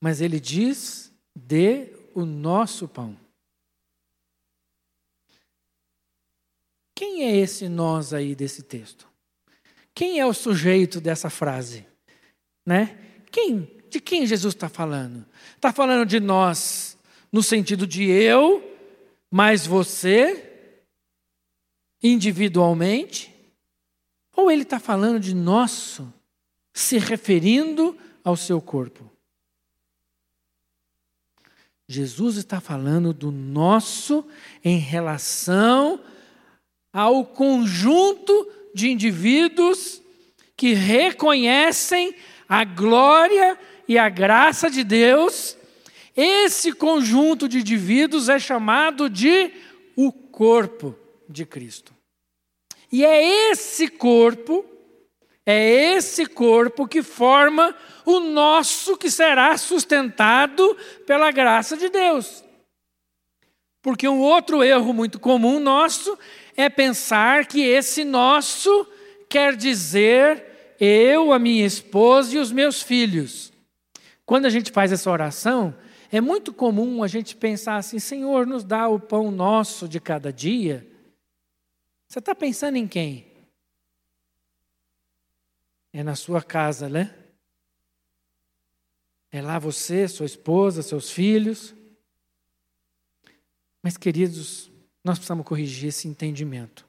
Mas 0.00 0.22
ele 0.22 0.40
diz: 0.40 1.12
dê 1.36 1.92
o 2.14 2.24
nosso 2.24 2.88
pão. 2.88 3.14
Quem 6.94 7.24
é 7.24 7.36
esse 7.36 7.68
nós 7.68 8.14
aí 8.14 8.34
desse 8.34 8.62
texto? 8.62 9.06
Quem 9.94 10.20
é 10.20 10.24
o 10.24 10.32
sujeito 10.32 11.02
dessa 11.02 11.28
frase? 11.28 11.86
Né? 12.64 12.98
Quem, 13.30 13.68
de 13.90 14.00
quem 14.00 14.26
Jesus 14.26 14.54
está 14.54 14.70
falando? 14.70 15.26
Está 15.54 15.70
falando 15.70 16.06
de 16.06 16.18
nós 16.18 16.96
no 17.30 17.42
sentido 17.42 17.86
de 17.86 18.04
eu, 18.04 18.73
mais 19.34 19.66
você, 19.66 20.70
individualmente? 22.00 23.34
Ou 24.36 24.48
ele 24.48 24.62
está 24.62 24.78
falando 24.78 25.18
de 25.18 25.34
nosso, 25.34 26.14
se 26.72 26.98
referindo 26.98 27.98
ao 28.22 28.36
seu 28.36 28.60
corpo? 28.60 29.10
Jesus 31.88 32.36
está 32.36 32.60
falando 32.60 33.12
do 33.12 33.32
nosso 33.32 34.24
em 34.64 34.78
relação 34.78 35.98
ao 36.92 37.26
conjunto 37.26 38.48
de 38.72 38.88
indivíduos 38.88 40.00
que 40.56 40.74
reconhecem 40.74 42.14
a 42.48 42.62
glória 42.62 43.58
e 43.88 43.98
a 43.98 44.08
graça 44.08 44.70
de 44.70 44.84
Deus. 44.84 45.56
Esse 46.16 46.72
conjunto 46.72 47.48
de 47.48 47.58
indivíduos 47.58 48.28
é 48.28 48.38
chamado 48.38 49.10
de 49.10 49.50
o 49.96 50.12
corpo 50.12 50.96
de 51.28 51.44
Cristo. 51.44 51.92
E 52.90 53.04
é 53.04 53.50
esse 53.50 53.88
corpo, 53.88 54.64
é 55.44 55.94
esse 55.96 56.26
corpo 56.26 56.86
que 56.86 57.02
forma 57.02 57.74
o 58.04 58.20
nosso 58.20 58.96
que 58.96 59.10
será 59.10 59.56
sustentado 59.56 60.76
pela 61.06 61.32
graça 61.32 61.76
de 61.76 61.88
Deus. 61.88 62.44
Porque 63.82 64.08
um 64.08 64.20
outro 64.20 64.62
erro 64.62 64.92
muito 64.94 65.18
comum 65.18 65.58
nosso 65.58 66.16
é 66.56 66.68
pensar 66.68 67.46
que 67.46 67.60
esse 67.62 68.04
nosso 68.04 68.86
quer 69.28 69.56
dizer 69.56 70.76
eu, 70.78 71.32
a 71.32 71.38
minha 71.38 71.66
esposa 71.66 72.36
e 72.36 72.38
os 72.38 72.52
meus 72.52 72.80
filhos. 72.80 73.52
Quando 74.24 74.46
a 74.46 74.50
gente 74.50 74.70
faz 74.70 74.92
essa 74.92 75.10
oração, 75.10 75.74
é 76.16 76.20
muito 76.20 76.54
comum 76.54 77.02
a 77.02 77.08
gente 77.08 77.34
pensar 77.34 77.74
assim: 77.74 77.98
Senhor, 77.98 78.46
nos 78.46 78.62
dá 78.62 78.88
o 78.88 79.00
pão 79.00 79.32
nosso 79.32 79.88
de 79.88 79.98
cada 79.98 80.32
dia. 80.32 80.88
Você 82.06 82.20
está 82.20 82.32
pensando 82.36 82.76
em 82.76 82.86
quem? 82.86 83.26
É 85.92 86.04
na 86.04 86.14
sua 86.14 86.40
casa, 86.40 86.88
né? 86.88 87.18
É 89.32 89.42
lá 89.42 89.58
você, 89.58 90.06
sua 90.06 90.24
esposa, 90.24 90.82
seus 90.82 91.10
filhos. 91.10 91.74
Mas, 93.82 93.96
queridos, 93.96 94.70
nós 95.02 95.18
precisamos 95.18 95.44
corrigir 95.44 95.88
esse 95.88 96.06
entendimento. 96.06 96.86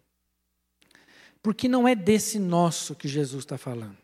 Porque 1.42 1.68
não 1.68 1.88
é 1.88 1.96
desse 1.96 2.38
nosso 2.38 2.94
que 2.94 3.08
Jesus 3.08 3.44
está 3.44 3.58
falando. 3.58 3.98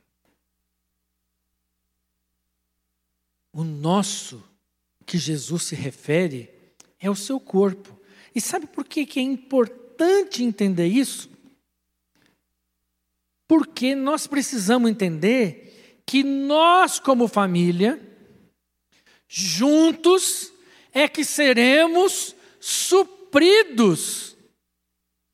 O 3.53 3.63
nosso 3.63 4.50
que 5.11 5.17
Jesus 5.17 5.63
se 5.63 5.75
refere 5.75 6.49
é 6.97 7.09
o 7.09 7.15
seu 7.17 7.37
corpo. 7.37 7.99
E 8.33 8.39
sabe 8.39 8.65
por 8.65 8.85
que, 8.85 9.19
é 9.19 9.21
importante 9.21 10.41
entender 10.41 10.87
isso? 10.87 11.29
Porque 13.45 13.93
nós 13.93 14.25
precisamos 14.25 14.89
entender 14.89 16.01
que 16.05 16.23
nós, 16.23 16.97
como 16.97 17.27
família, 17.27 18.01
juntos, 19.27 20.53
é 20.93 21.09
que 21.09 21.25
seremos 21.25 22.33
supridos 22.57 24.37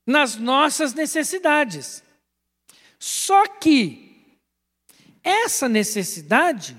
nas 0.08 0.38
nossas 0.38 0.96
necessidades. 0.96 2.02
Só 2.98 3.46
que 3.46 4.40
essa 5.24 5.70
necessidade 5.70 6.76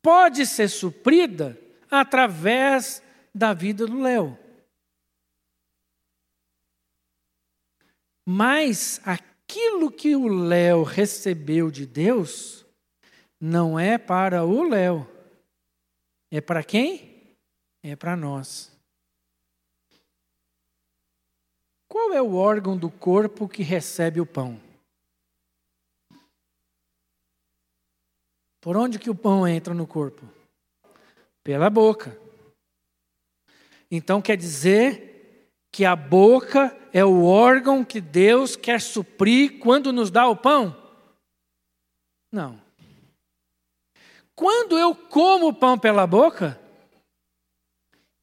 pode 0.00 0.46
ser 0.46 0.70
suprida 0.70 1.60
através 1.90 3.02
da 3.34 3.52
vida 3.52 3.86
do 3.86 4.00
Léo. 4.00 4.38
Mas 8.24 9.00
aquilo 9.04 9.90
que 9.90 10.14
o 10.14 10.28
Léo 10.28 10.82
recebeu 10.82 11.70
de 11.70 11.84
Deus 11.84 12.64
não 13.40 13.78
é 13.78 13.98
para 13.98 14.44
o 14.44 14.62
Léo. 14.62 15.08
É 16.30 16.40
para 16.40 16.62
quem? 16.62 17.36
É 17.82 17.96
para 17.96 18.14
nós. 18.14 18.70
Qual 21.88 22.12
é 22.12 22.22
o 22.22 22.34
órgão 22.34 22.78
do 22.78 22.88
corpo 22.88 23.48
que 23.48 23.64
recebe 23.64 24.20
o 24.20 24.26
pão? 24.26 24.60
Por 28.60 28.76
onde 28.76 28.98
que 28.98 29.10
o 29.10 29.14
pão 29.14 29.48
entra 29.48 29.74
no 29.74 29.86
corpo? 29.86 30.39
Pela 31.50 31.68
boca. 31.68 32.16
Então 33.90 34.22
quer 34.22 34.36
dizer 34.36 35.50
que 35.72 35.84
a 35.84 35.96
boca 35.96 36.78
é 36.92 37.04
o 37.04 37.24
órgão 37.24 37.84
que 37.84 38.00
Deus 38.00 38.54
quer 38.54 38.80
suprir 38.80 39.58
quando 39.58 39.92
nos 39.92 40.12
dá 40.12 40.28
o 40.28 40.36
pão? 40.36 40.80
Não. 42.30 42.62
Quando 44.32 44.78
eu 44.78 44.94
como 44.94 45.48
o 45.48 45.52
pão 45.52 45.76
pela 45.76 46.06
boca, 46.06 46.56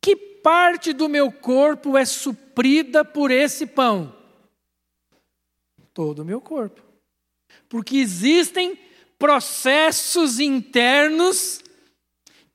que 0.02 0.16
parte 0.16 0.94
do 0.94 1.10
meu 1.10 1.30
corpo 1.30 1.98
é 1.98 2.06
suprida 2.06 3.04
por 3.04 3.30
esse 3.30 3.68
pão? 3.68 4.16
Todo 5.94 6.20
o 6.20 6.26
meu 6.26 6.40
corpo. 6.40 6.82
Porque 7.68 7.98
existem 7.98 8.80
processos 9.20 10.40
internos 10.40 11.62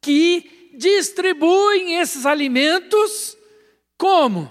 que 0.00 0.61
distribuem 0.74 1.98
esses 1.98 2.26
alimentos 2.26 3.36
como? 3.96 4.50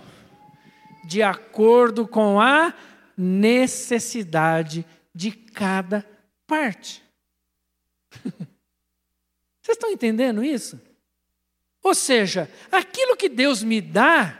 De 1.05 1.21
acordo 1.21 2.07
com 2.07 2.39
a 2.39 2.73
necessidade 3.17 4.85
de 5.13 5.31
cada 5.31 6.05
parte. 6.47 7.03
Vocês 9.61 9.77
estão 9.77 9.91
entendendo 9.91 10.43
isso? 10.43 10.79
Ou 11.83 11.93
seja, 11.93 12.49
aquilo 12.71 13.17
que 13.17 13.27
Deus 13.27 13.63
me 13.63 13.81
dá, 13.81 14.39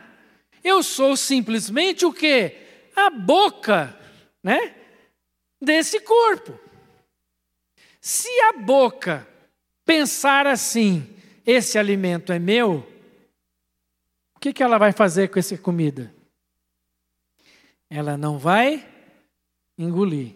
eu 0.64 0.82
sou 0.82 1.16
simplesmente 1.16 2.06
o 2.06 2.12
que? 2.12 2.56
A 2.94 3.10
boca, 3.10 3.98
né? 4.42 4.74
Desse 5.60 6.00
corpo. 6.00 6.58
Se 8.00 8.28
a 8.48 8.52
boca 8.54 9.26
pensar 9.84 10.46
assim, 10.46 11.11
esse 11.44 11.78
alimento 11.78 12.32
é 12.32 12.38
meu, 12.38 12.86
o 14.34 14.40
que, 14.40 14.52
que 14.52 14.62
ela 14.62 14.78
vai 14.78 14.92
fazer 14.92 15.28
com 15.28 15.38
essa 15.38 15.56
comida? 15.58 16.14
Ela 17.90 18.16
não 18.16 18.38
vai 18.38 18.88
engolir. 19.76 20.34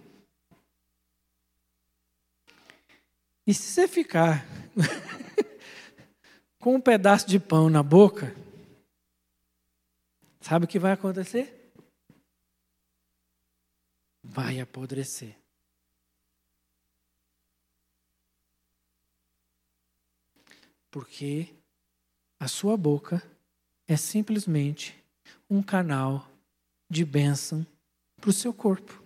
E 3.46 3.54
se 3.54 3.62
você 3.62 3.86
ficar 3.86 4.44
com 6.58 6.74
um 6.74 6.80
pedaço 6.80 7.28
de 7.28 7.38
pão 7.38 7.70
na 7.70 7.82
boca, 7.82 8.34
sabe 10.40 10.64
o 10.64 10.68
que 10.68 10.78
vai 10.78 10.92
acontecer? 10.92 11.72
Vai 14.22 14.58
apodrecer. 14.58 15.36
Porque 20.96 21.48
a 22.40 22.48
sua 22.48 22.74
boca 22.74 23.22
é 23.86 23.98
simplesmente 23.98 24.96
um 25.50 25.62
canal 25.62 26.26
de 26.88 27.04
bênção 27.04 27.66
para 28.18 28.30
o 28.30 28.32
seu 28.32 28.50
corpo. 28.50 29.02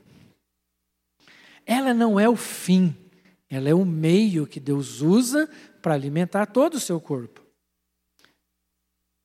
Ela 1.67 1.93
não 1.93 2.21
é 2.21 2.29
o 2.29 2.37
fim, 2.37 2.95
ela 3.49 3.69
é 3.69 3.75
o 3.75 3.85
meio 3.85 4.47
que 4.47 4.61
Deus 4.61 5.01
usa 5.01 5.51
para 5.83 5.95
alimentar 5.95 6.47
todo 6.47 6.75
o 6.75 6.81
seu 6.81 7.01
corpo. 7.01 7.45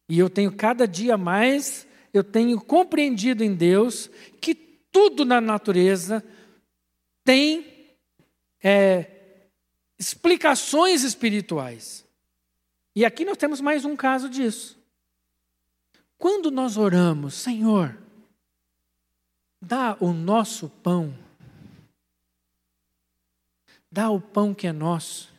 E 0.10 0.18
eu 0.18 0.28
tenho 0.28 0.52
cada 0.52 0.88
dia 0.88 1.20
mais, 1.20 1.86
eu 2.12 2.24
tenho 2.24 2.60
compreendido 2.60 3.44
em 3.44 3.54
Deus 3.54 4.10
que 4.42 4.56
tudo 4.56 5.24
na 5.24 5.40
natureza 5.40 6.26
tem 7.24 7.96
é, 8.64 9.06
explicações 10.00 11.04
espirituais. 11.04 12.05
E 12.96 13.04
aqui 13.04 13.26
nós 13.26 13.38
temos 13.38 13.60
mais 13.60 13.84
um 13.84 13.94
caso 13.94 14.30
disso. 14.30 14.80
Quando 16.18 16.50
nós 16.50 16.78
oramos, 16.78 17.34
Senhor, 17.34 17.98
dá 19.62 19.98
o 20.00 20.14
nosso 20.14 20.70
pão, 20.70 21.14
dá 23.92 24.10
o 24.10 24.22
pão 24.22 24.54
que 24.54 24.66
é 24.66 24.72
nosso, 24.72 25.30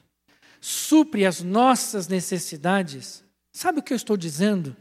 supre 0.60 1.24
as 1.24 1.40
nossas 1.40 2.06
necessidades. 2.08 3.24
Sabe 3.50 3.78
o 3.78 3.82
que 3.82 3.94
eu 3.94 3.96
estou 3.96 4.18
dizendo? 4.18 4.76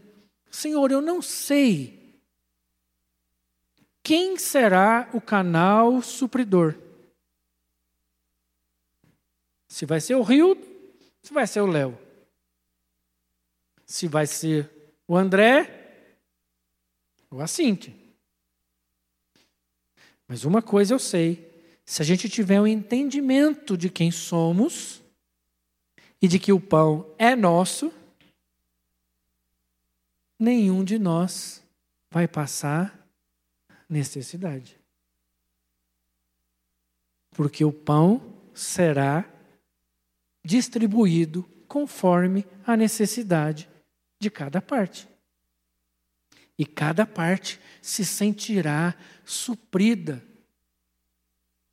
Senhor, 0.51 0.91
eu 0.91 1.01
não 1.01 1.21
sei 1.21 2.19
quem 4.03 4.37
será 4.37 5.09
o 5.13 5.21
canal 5.21 6.01
supridor. 6.01 6.75
Se 9.69 9.85
vai 9.85 10.01
ser 10.01 10.15
o 10.15 10.21
Rio, 10.21 10.57
se 11.23 11.33
vai 11.33 11.47
ser 11.47 11.61
o 11.61 11.67
Léo 11.67 12.04
se 13.85 14.07
vai 14.07 14.25
ser 14.25 14.69
o 15.07 15.15
André 15.15 15.85
ou 17.29 17.41
a 17.41 17.47
Cíntia. 17.47 17.93
Mas 20.27 20.43
uma 20.43 20.61
coisa 20.61 20.93
eu 20.93 20.99
sei: 20.99 21.73
se 21.85 22.01
a 22.01 22.05
gente 22.05 22.27
tiver 22.27 22.59
um 22.59 22.67
entendimento 22.67 23.77
de 23.77 23.89
quem 23.89 24.11
somos 24.11 25.01
e 26.21 26.27
de 26.27 26.39
que 26.39 26.51
o 26.51 26.59
pão 26.59 27.13
é 27.17 27.35
nosso, 27.35 27.93
nenhum 30.39 30.83
de 30.83 30.97
nós 30.97 31.61
vai 32.09 32.27
passar 32.27 33.07
necessidade. 33.87 34.79
Porque 37.31 37.63
o 37.63 37.71
pão 37.71 38.33
será 38.53 39.29
distribuído 40.43 41.43
conforme 41.67 42.45
a 42.65 42.77
necessidade 42.77 43.69
de 44.19 44.29
cada 44.29 44.61
parte. 44.61 45.07
E 46.57 46.65
cada 46.65 47.05
parte 47.05 47.59
se 47.81 48.05
sentirá 48.05 48.95
suprida 49.25 50.23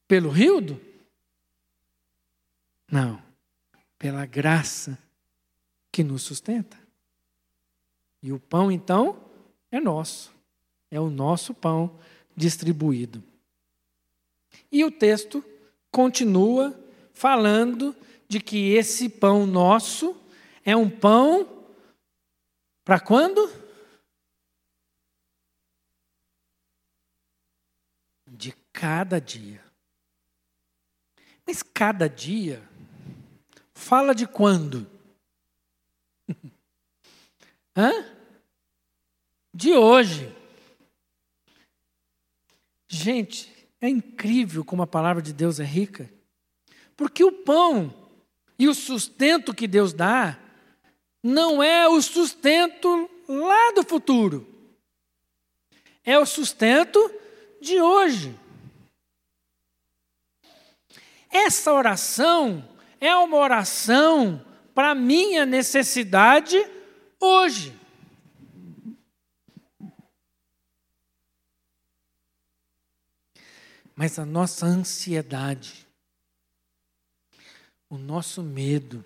pelo 0.08 0.28
rildo? 0.28 0.80
Não, 2.90 3.22
pela 3.98 4.26
graça 4.26 4.98
que 5.90 6.02
nos 6.02 6.22
sustenta. 6.22 6.76
E 8.22 8.32
o 8.32 8.38
pão, 8.38 8.70
então, 8.70 9.24
é 9.70 9.80
nosso. 9.80 10.32
É 10.90 11.00
o 11.00 11.08
nosso 11.08 11.54
pão 11.54 11.98
distribuído. 12.36 13.22
E 14.70 14.84
o 14.84 14.90
texto 14.90 15.44
continua 15.90 16.78
falando 17.12 17.94
de 18.28 18.40
que 18.40 18.72
esse 18.72 19.08
pão 19.08 19.46
nosso 19.46 20.16
é 20.64 20.76
um 20.76 20.88
pão 20.88 21.61
para 22.84 23.00
quando? 23.00 23.50
De 28.26 28.52
cada 28.72 29.20
dia. 29.20 29.64
Mas 31.46 31.62
cada 31.62 32.08
dia 32.08 32.62
fala 33.74 34.14
de 34.14 34.26
quando? 34.26 34.90
Hã? 37.76 37.90
De 39.54 39.72
hoje. 39.74 40.34
Gente, 42.88 43.52
é 43.80 43.88
incrível 43.88 44.64
como 44.64 44.82
a 44.82 44.86
palavra 44.86 45.22
de 45.22 45.32
Deus 45.32 45.58
é 45.58 45.64
rica. 45.64 46.12
Porque 46.96 47.24
o 47.24 47.32
pão 47.32 47.92
e 48.58 48.68
o 48.68 48.74
sustento 48.74 49.54
que 49.54 49.66
Deus 49.66 49.92
dá 49.92 50.38
não 51.22 51.62
é 51.62 51.88
o 51.88 52.02
sustento 52.02 53.08
lá 53.28 53.72
do 53.72 53.84
futuro, 53.84 54.46
é 56.04 56.18
o 56.18 56.26
sustento 56.26 56.98
de 57.60 57.80
hoje. 57.80 58.38
Essa 61.30 61.72
oração 61.72 62.68
é 63.00 63.14
uma 63.14 63.36
oração 63.36 64.44
para 64.74 64.94
minha 64.94 65.46
necessidade 65.46 66.58
hoje. 67.20 67.78
Mas 73.94 74.18
a 74.18 74.24
nossa 74.24 74.66
ansiedade, 74.66 75.86
o 77.88 77.96
nosso 77.96 78.42
medo, 78.42 79.04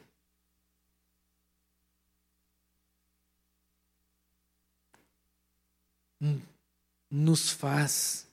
nos 7.10 7.50
faz 7.50 8.26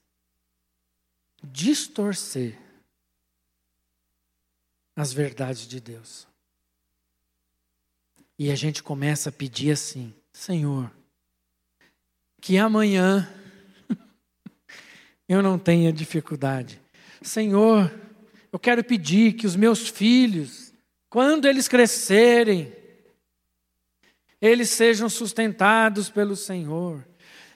distorcer 1.43 2.58
as 4.96 5.12
verdades 5.12 5.67
de 5.67 5.80
Deus. 5.80 6.28
E 8.38 8.52
a 8.52 8.56
gente 8.56 8.82
começa 8.82 9.30
a 9.30 9.32
pedir 9.32 9.72
assim: 9.72 10.13
Senhor, 10.32 10.91
que 12.41 12.58
amanhã 12.58 13.32
eu 15.28 15.41
não 15.41 15.60
tenha 15.60 15.93
dificuldade. 15.93 16.82
Senhor, 17.22 17.91
eu 18.52 18.60
quero 18.60 18.84
pedir 18.84 19.34
que 19.34 19.46
os 19.46 19.56
meus 19.56 19.88
filhos 19.88 20.63
quando 21.13 21.48
eles 21.48 21.67
crescerem, 21.67 22.74
eles 24.41 24.72
sejam 24.72 25.08
sustentados 25.08 26.10
pelo 26.10 26.36
Senhor. 26.36 27.08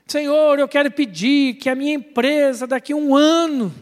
Senhor, 0.08 0.58
eu 0.58 0.70
quero 0.70 0.90
pedir 0.90 1.56
que 1.56 1.70
a 1.70 1.76
minha 1.76 1.94
empresa 1.94 2.66
daqui 2.66 2.94
a 2.94 2.96
um 2.96 3.14
ano. 3.14 3.74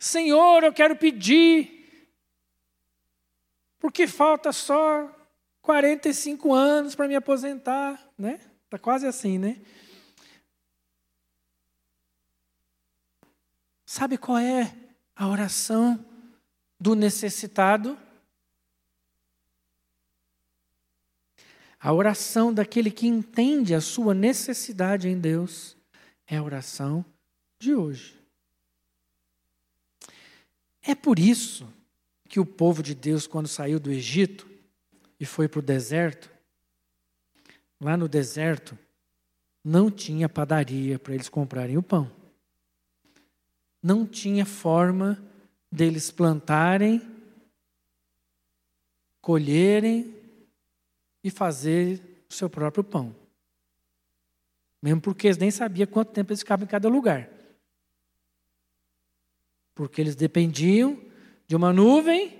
Senhor, 0.00 0.64
eu 0.64 0.72
quero 0.72 0.96
pedir, 0.96 2.10
porque 3.78 4.06
falta 4.08 4.50
só 4.52 5.08
45 5.62 6.52
anos 6.52 6.96
para 6.96 7.06
me 7.06 7.14
aposentar, 7.14 8.00
né? 8.18 8.40
Está 8.64 8.78
quase 8.78 9.06
assim, 9.06 9.38
né? 9.38 9.60
Sabe 13.84 14.18
qual 14.18 14.38
é 14.38 14.74
a 15.14 15.28
oração 15.28 16.04
do 16.80 16.96
necessitado? 16.96 17.96
A 21.86 21.92
oração 21.92 22.52
daquele 22.52 22.90
que 22.90 23.06
entende 23.06 23.72
a 23.72 23.80
sua 23.80 24.12
necessidade 24.12 25.08
em 25.08 25.16
Deus 25.16 25.76
é 26.26 26.36
a 26.36 26.42
oração 26.42 27.04
de 27.60 27.76
hoje. 27.76 28.20
É 30.82 30.96
por 30.96 31.16
isso 31.16 31.72
que 32.28 32.40
o 32.40 32.44
povo 32.44 32.82
de 32.82 32.92
Deus, 32.92 33.28
quando 33.28 33.46
saiu 33.46 33.78
do 33.78 33.92
Egito 33.92 34.50
e 35.20 35.24
foi 35.24 35.46
para 35.46 35.60
o 35.60 35.62
deserto, 35.62 36.28
lá 37.80 37.96
no 37.96 38.08
deserto, 38.08 38.76
não 39.62 39.88
tinha 39.88 40.28
padaria 40.28 40.98
para 40.98 41.14
eles 41.14 41.28
comprarem 41.28 41.78
o 41.78 41.82
pão. 41.84 42.10
Não 43.80 44.04
tinha 44.04 44.44
forma 44.44 45.22
deles 45.70 46.10
plantarem, 46.10 47.00
colherem 49.20 50.15
e 51.26 51.30
fazer 51.30 52.00
o 52.30 52.32
seu 52.32 52.48
próprio 52.48 52.84
pão. 52.84 53.12
Mesmo 54.80 55.00
porque 55.00 55.26
eles 55.26 55.36
nem 55.36 55.50
sabiam 55.50 55.88
quanto 55.88 56.12
tempo 56.12 56.30
eles 56.30 56.38
ficavam 56.38 56.64
em 56.64 56.68
cada 56.68 56.88
lugar. 56.88 57.28
Porque 59.74 60.00
eles 60.00 60.14
dependiam 60.14 61.02
de 61.48 61.56
uma 61.56 61.72
nuvem 61.72 62.32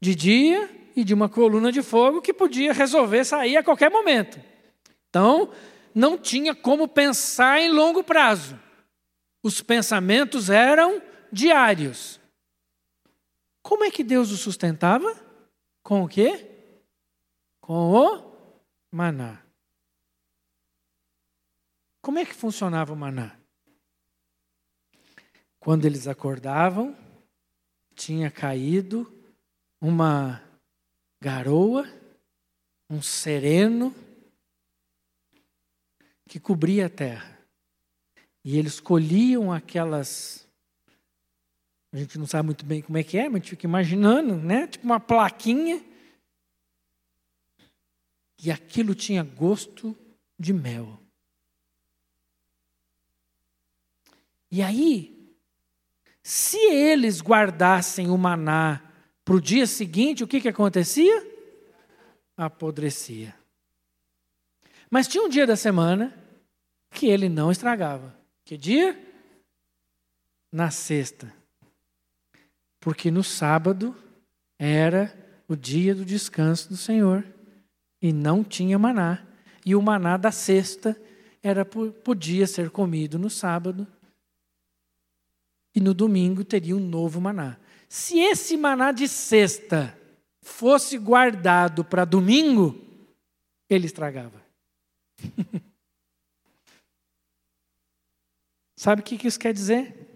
de 0.00 0.12
dia 0.16 0.68
e 0.96 1.04
de 1.04 1.14
uma 1.14 1.28
coluna 1.28 1.70
de 1.70 1.82
fogo 1.82 2.20
que 2.20 2.32
podia 2.32 2.72
resolver 2.72 3.24
sair 3.24 3.56
a 3.56 3.62
qualquer 3.62 3.92
momento. 3.92 4.40
Então, 5.08 5.52
não 5.94 6.18
tinha 6.18 6.52
como 6.52 6.88
pensar 6.88 7.60
em 7.60 7.70
longo 7.70 8.02
prazo. 8.02 8.58
Os 9.40 9.62
pensamentos 9.62 10.50
eram 10.50 11.00
diários. 11.30 12.18
Como 13.62 13.84
é 13.84 13.90
que 13.92 14.02
Deus 14.02 14.32
o 14.32 14.36
sustentava? 14.36 15.14
Com 15.80 16.02
o 16.02 16.08
quê? 16.08 16.44
Com 17.60 17.92
o 17.92 18.31
maná. 18.92 19.42
Como 22.02 22.18
é 22.18 22.26
que 22.26 22.34
funcionava 22.34 22.92
o 22.92 22.96
maná? 22.96 23.34
Quando 25.58 25.86
eles 25.86 26.06
acordavam, 26.06 26.96
tinha 27.94 28.30
caído 28.30 29.10
uma 29.80 30.42
garoa, 31.20 31.88
um 32.90 33.00
sereno 33.00 33.94
que 36.28 36.38
cobria 36.38 36.86
a 36.86 36.90
terra. 36.90 37.38
E 38.44 38.58
eles 38.58 38.78
colhiam 38.80 39.52
aquelas. 39.52 40.46
A 41.92 41.96
gente 41.96 42.18
não 42.18 42.26
sabe 42.26 42.46
muito 42.46 42.66
bem 42.66 42.82
como 42.82 42.98
é 42.98 43.04
que 43.04 43.16
é, 43.16 43.28
mas 43.28 43.34
a 43.34 43.38
gente 43.38 43.50
fica 43.50 43.66
imaginando, 43.66 44.36
né? 44.36 44.66
Tipo 44.66 44.84
uma 44.84 44.98
plaquinha 44.98 45.91
e 48.42 48.50
aquilo 48.50 48.94
tinha 48.94 49.22
gosto 49.22 49.96
de 50.36 50.52
mel. 50.52 50.98
E 54.50 54.60
aí, 54.60 55.32
se 56.22 56.58
eles 56.58 57.22
guardassem 57.22 58.10
o 58.10 58.18
maná 58.18 58.82
para 59.24 59.36
o 59.36 59.40
dia 59.40 59.66
seguinte, 59.66 60.24
o 60.24 60.26
que, 60.26 60.40
que 60.40 60.48
acontecia? 60.48 61.24
Apodrecia. 62.36 63.34
Mas 64.90 65.06
tinha 65.06 65.22
um 65.22 65.28
dia 65.28 65.46
da 65.46 65.56
semana 65.56 66.12
que 66.90 67.06
ele 67.06 67.28
não 67.28 67.50
estragava. 67.50 68.14
Que 68.44 68.56
dia? 68.58 69.00
Na 70.50 70.70
sexta. 70.70 71.32
Porque 72.80 73.10
no 73.10 73.22
sábado 73.22 73.96
era 74.58 75.16
o 75.46 75.54
dia 75.54 75.94
do 75.94 76.04
descanso 76.04 76.68
do 76.68 76.76
Senhor 76.76 77.24
e 78.02 78.12
não 78.12 78.42
tinha 78.42 78.76
maná. 78.78 79.24
E 79.64 79.76
o 79.76 79.80
maná 79.80 80.16
da 80.16 80.32
sexta 80.32 81.00
era 81.40 81.64
podia 81.64 82.46
ser 82.48 82.68
comido 82.70 83.18
no 83.18 83.30
sábado 83.30 83.86
e 85.74 85.80
no 85.80 85.94
domingo 85.94 86.44
teria 86.44 86.76
um 86.76 86.80
novo 86.80 87.18
maná. 87.20 87.56
Se 87.88 88.18
esse 88.18 88.56
maná 88.56 88.90
de 88.90 89.06
sexta 89.08 89.96
fosse 90.42 90.98
guardado 90.98 91.84
para 91.84 92.04
domingo, 92.04 92.76
ele 93.70 93.86
estragava. 93.86 94.42
Sabe 98.76 99.00
o 99.02 99.04
que 99.04 99.26
isso 99.26 99.38
quer 99.38 99.54
dizer? 99.54 100.08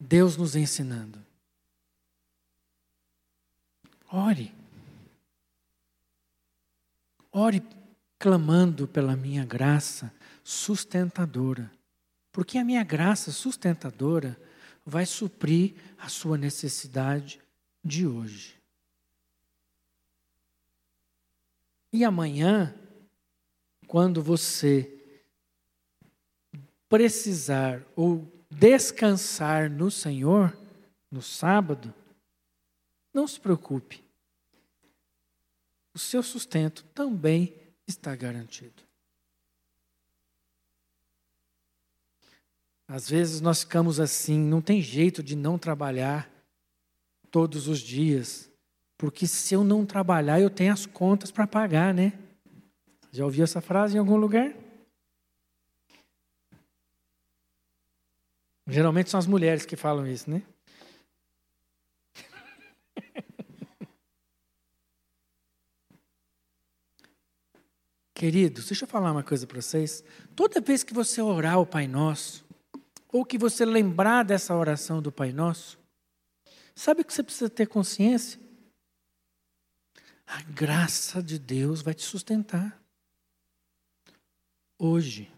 Deus 0.00 0.36
nos 0.36 0.56
ensinando 0.56 1.27
Ore. 4.10 4.54
Ore 7.30 7.62
clamando 8.18 8.88
pela 8.88 9.14
minha 9.14 9.44
graça 9.44 10.12
sustentadora. 10.42 11.70
Porque 12.32 12.58
a 12.58 12.64
minha 12.64 12.82
graça 12.82 13.30
sustentadora 13.30 14.38
vai 14.84 15.04
suprir 15.04 15.74
a 15.98 16.08
sua 16.08 16.38
necessidade 16.38 17.40
de 17.84 18.06
hoje. 18.06 18.58
E 21.92 22.04
amanhã, 22.04 22.74
quando 23.86 24.22
você 24.22 24.94
precisar 26.88 27.82
ou 27.96 28.26
descansar 28.50 29.70
no 29.70 29.90
Senhor, 29.90 30.56
no 31.10 31.20
sábado, 31.20 31.92
não 33.12 33.26
se 33.26 33.40
preocupe. 33.40 34.04
O 35.94 35.98
seu 35.98 36.22
sustento 36.22 36.84
também 36.94 37.54
está 37.86 38.14
garantido. 38.14 38.82
Às 42.86 43.08
vezes 43.08 43.40
nós 43.40 43.60
ficamos 43.60 44.00
assim, 44.00 44.38
não 44.38 44.62
tem 44.62 44.80
jeito 44.80 45.22
de 45.22 45.36
não 45.36 45.58
trabalhar 45.58 46.30
todos 47.30 47.68
os 47.68 47.80
dias, 47.80 48.50
porque 48.96 49.26
se 49.26 49.54
eu 49.54 49.62
não 49.62 49.84
trabalhar, 49.84 50.40
eu 50.40 50.48
tenho 50.48 50.72
as 50.72 50.86
contas 50.86 51.30
para 51.30 51.46
pagar, 51.46 51.92
né? 51.92 52.18
Já 53.12 53.24
ouviu 53.24 53.44
essa 53.44 53.60
frase 53.60 53.96
em 53.96 53.98
algum 53.98 54.16
lugar? 54.16 54.54
Geralmente 58.66 59.10
são 59.10 59.18
as 59.18 59.26
mulheres 59.26 59.64
que 59.64 59.76
falam 59.76 60.06
isso, 60.06 60.30
né? 60.30 60.42
Queridos, 68.18 68.66
deixa 68.66 68.82
eu 68.82 68.88
falar 68.88 69.12
uma 69.12 69.22
coisa 69.22 69.46
para 69.46 69.62
vocês. 69.62 70.02
Toda 70.34 70.60
vez 70.60 70.82
que 70.82 70.92
você 70.92 71.22
orar 71.22 71.60
o 71.60 71.64
Pai 71.64 71.86
Nosso, 71.86 72.44
ou 73.12 73.24
que 73.24 73.38
você 73.38 73.64
lembrar 73.64 74.24
dessa 74.24 74.56
oração 74.56 75.00
do 75.00 75.12
Pai 75.12 75.30
Nosso, 75.30 75.78
sabe 76.74 77.02
o 77.02 77.04
que 77.04 77.12
você 77.12 77.22
precisa 77.22 77.48
ter 77.48 77.68
consciência? 77.68 78.40
A 80.26 80.42
graça 80.42 81.22
de 81.22 81.38
Deus 81.38 81.80
vai 81.80 81.94
te 81.94 82.02
sustentar. 82.02 82.82
Hoje. 84.76 85.30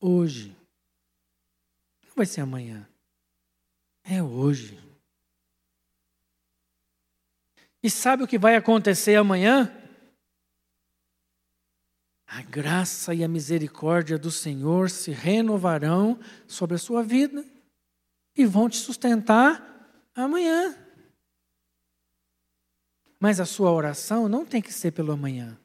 Hoje. 0.00 0.56
Não 2.02 2.14
vai 2.16 2.26
ser 2.26 2.40
amanhã. 2.40 2.84
É 4.02 4.20
hoje. 4.20 4.76
E 7.80 7.88
sabe 7.88 8.24
o 8.24 8.26
que 8.26 8.36
vai 8.36 8.56
acontecer 8.56 9.14
amanhã? 9.14 9.79
A 12.32 12.42
graça 12.42 13.12
e 13.12 13.24
a 13.24 13.28
misericórdia 13.28 14.16
do 14.16 14.30
Senhor 14.30 14.88
se 14.88 15.10
renovarão 15.10 16.16
sobre 16.46 16.76
a 16.76 16.78
sua 16.78 17.02
vida 17.02 17.44
e 18.36 18.46
vão 18.46 18.68
te 18.68 18.76
sustentar 18.76 20.08
amanhã. 20.14 20.78
Mas 23.18 23.40
a 23.40 23.44
sua 23.44 23.72
oração 23.72 24.28
não 24.28 24.46
tem 24.46 24.62
que 24.62 24.72
ser 24.72 24.92
pelo 24.92 25.10
amanhã, 25.10 25.58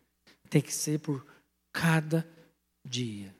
tem 0.49 0.59
que 0.59 0.73
ser 0.73 0.99
por 0.99 1.23
cada 1.71 2.27
dia. 2.83 3.35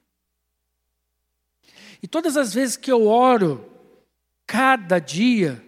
E 2.04 2.08
todas 2.08 2.38
as 2.38 2.54
vezes 2.54 2.78
que 2.78 2.92
eu 2.92 3.08
oro 3.08 3.68
cada 4.46 5.00
dia. 5.00 5.66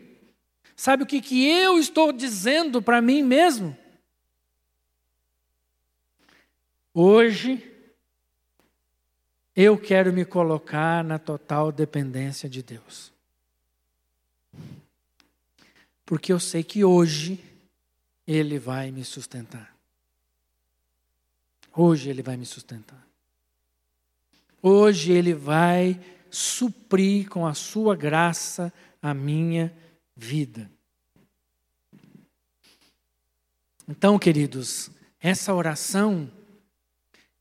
Sabe 0.75 1.01
o 1.01 1.07
que, 1.07 1.19
que 1.19 1.43
eu 1.49 1.79
estou 1.79 2.13
dizendo 2.13 2.83
para 2.83 3.01
mim 3.01 3.23
mesmo? 3.23 3.75
Hoje, 6.99 7.63
eu 9.55 9.77
quero 9.77 10.11
me 10.11 10.25
colocar 10.25 11.03
na 11.03 11.19
total 11.19 11.71
dependência 11.71 12.49
de 12.49 12.63
Deus. 12.63 13.13
Porque 16.03 16.33
eu 16.33 16.39
sei 16.39 16.63
que 16.63 16.83
hoje 16.83 17.39
Ele 18.25 18.57
vai 18.57 18.89
me 18.89 19.05
sustentar. 19.05 19.77
Hoje 21.71 22.09
Ele 22.09 22.23
vai 22.23 22.35
me 22.35 22.47
sustentar. 22.47 23.07
Hoje 24.59 25.11
Ele 25.11 25.35
vai 25.35 26.03
suprir 26.31 27.29
com 27.29 27.45
a 27.45 27.53
Sua 27.53 27.95
graça 27.95 28.73
a 28.99 29.13
minha 29.13 29.71
vida. 30.15 30.67
Então, 33.87 34.17
queridos, 34.17 34.89
essa 35.21 35.53
oração 35.53 36.35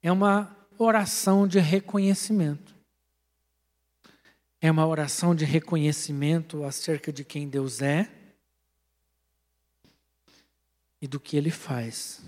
é 0.06 0.12
uma 0.12 0.56
oração 0.78 1.48
de 1.48 1.58
reconhecimento. 1.58 2.72
É 4.60 4.70
uma 4.70 4.86
oração 4.86 5.34
de 5.34 5.44
reconhecimento 5.44 6.62
acerca 6.62 7.12
de 7.12 7.24
quem 7.24 7.48
Deus 7.48 7.82
é 7.82 8.08
e 11.02 11.08
do 11.08 11.18
que 11.18 11.36
Ele 11.36 11.50
faz. 11.50 12.22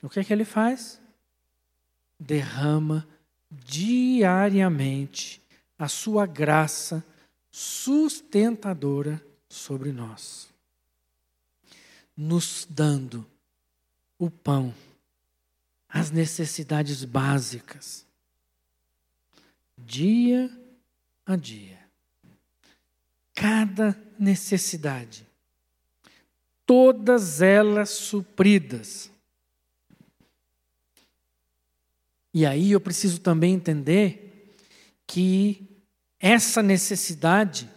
O 0.00 0.08
que 0.08 0.20
é 0.20 0.24
que 0.24 0.32
Ele 0.32 0.44
faz? 0.44 1.00
Derrama 2.16 3.08
diariamente 3.50 5.42
a 5.76 5.88
Sua 5.88 6.26
graça 6.26 7.04
sustentadora 7.50 9.20
sobre 9.48 9.90
nós, 9.90 10.48
nos 12.16 12.64
dando 12.70 13.26
o 14.16 14.30
pão, 14.30 14.72
as 15.92 16.10
necessidades 16.10 17.04
básicas, 17.04 18.06
dia 19.76 20.50
a 21.26 21.36
dia. 21.36 21.78
Cada 23.34 24.00
necessidade, 24.18 25.26
todas 26.64 27.42
elas 27.42 27.90
supridas. 27.90 29.10
E 32.32 32.46
aí 32.46 32.72
eu 32.72 32.80
preciso 32.80 33.20
também 33.20 33.52
entender 33.54 34.50
que 35.06 35.68
essa 36.18 36.62
necessidade 36.62 37.68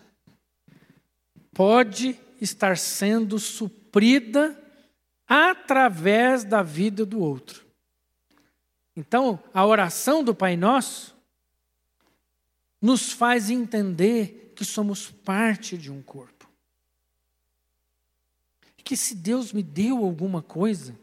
pode 1.53 2.17
estar 2.39 2.77
sendo 2.77 3.37
suprida 3.39 4.57
através 5.27 6.45
da 6.45 6.63
vida 6.63 7.05
do 7.05 7.19
outro. 7.19 7.64
Então, 8.95 9.43
a 9.53 9.65
oração 9.65 10.23
do 10.23 10.33
Pai 10.33 10.55
Nosso 10.55 11.15
nos 12.81 13.11
faz 13.11 13.49
entender 13.49 14.53
que 14.55 14.63
somos 14.63 15.09
parte 15.09 15.77
de 15.77 15.91
um 15.91 16.01
corpo. 16.01 16.49
Que 18.83 18.95
se 18.95 19.15
Deus 19.15 19.51
me 19.51 19.63
deu 19.63 19.97
alguma 19.97 20.41
coisa, 20.43 20.95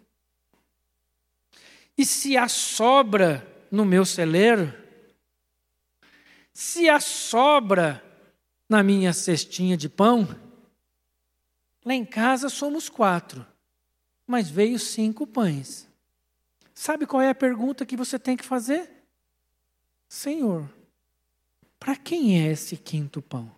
e 1.98 2.07
se 2.07 2.37
há 2.37 2.48
sobra 2.48 3.46
no 3.70 3.85
meu 3.85 4.05
celeiro, 4.05 4.72
se 6.52 6.88
há 6.88 7.00
sobra 7.00 8.02
na 8.68 8.83
minha 8.83 9.12
cestinha 9.12 9.76
de 9.76 9.88
pão, 9.88 10.28
lá 11.85 11.92
em 11.92 12.05
casa 12.05 12.48
somos 12.48 12.88
quatro, 12.88 13.46
mas 14.26 14.48
veio 14.48 14.78
cinco 14.78 15.26
pães. 15.26 15.91
Sabe 16.74 17.06
qual 17.06 17.20
é 17.20 17.28
a 17.28 17.35
pergunta 17.35 17.87
que 17.87 17.96
você 17.96 18.18
tem 18.18 18.37
que 18.37 18.44
fazer? 18.44 18.90
Senhor, 20.08 20.68
para 21.78 21.96
quem 21.96 22.40
é 22.40 22.52
esse 22.52 22.76
quinto 22.76 23.20
pão? 23.20 23.54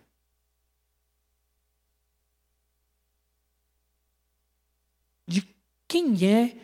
De 5.27 5.47
quem 5.87 6.25
é 6.27 6.57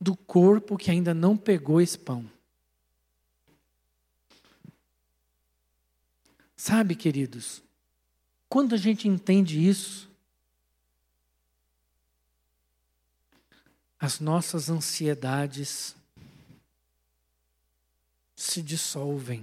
do 0.00 0.16
corpo 0.16 0.76
que 0.76 0.90
ainda 0.90 1.14
não 1.14 1.36
pegou 1.36 1.80
esse 1.80 1.98
pão? 1.98 2.30
Sabe, 6.56 6.94
queridos, 6.94 7.62
quando 8.48 8.74
a 8.74 8.78
gente 8.78 9.08
entende 9.08 9.66
isso, 9.66 10.10
as 14.04 14.20
nossas 14.20 14.68
ansiedades 14.68 15.96
se 18.36 18.60
dissolvem. 18.60 19.42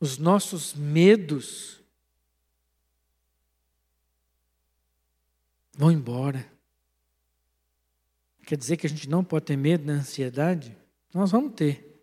Os 0.00 0.18
nossos 0.18 0.74
medos 0.74 1.80
vão 5.72 5.92
embora. 5.92 6.44
Quer 8.44 8.56
dizer 8.56 8.76
que 8.76 8.88
a 8.88 8.90
gente 8.90 9.08
não 9.08 9.22
pode 9.22 9.44
ter 9.44 9.56
medo 9.56 9.84
da 9.84 9.92
ansiedade? 9.92 10.76
Nós 11.14 11.30
vamos 11.30 11.54
ter. 11.54 12.02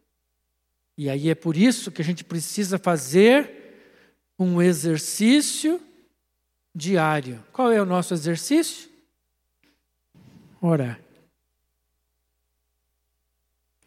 E 0.97 1.09
aí 1.09 1.29
é 1.29 1.35
por 1.35 1.57
isso 1.57 1.91
que 1.91 2.01
a 2.01 2.05
gente 2.05 2.23
precisa 2.23 2.79
fazer 2.79 3.83
um 4.39 4.61
exercício 4.61 5.81
diário. 6.73 7.43
Qual 7.51 7.69
é 7.69 7.81
o 7.81 7.85
nosso 7.85 8.13
exercício? 8.13 8.95
Orar. 10.61 10.99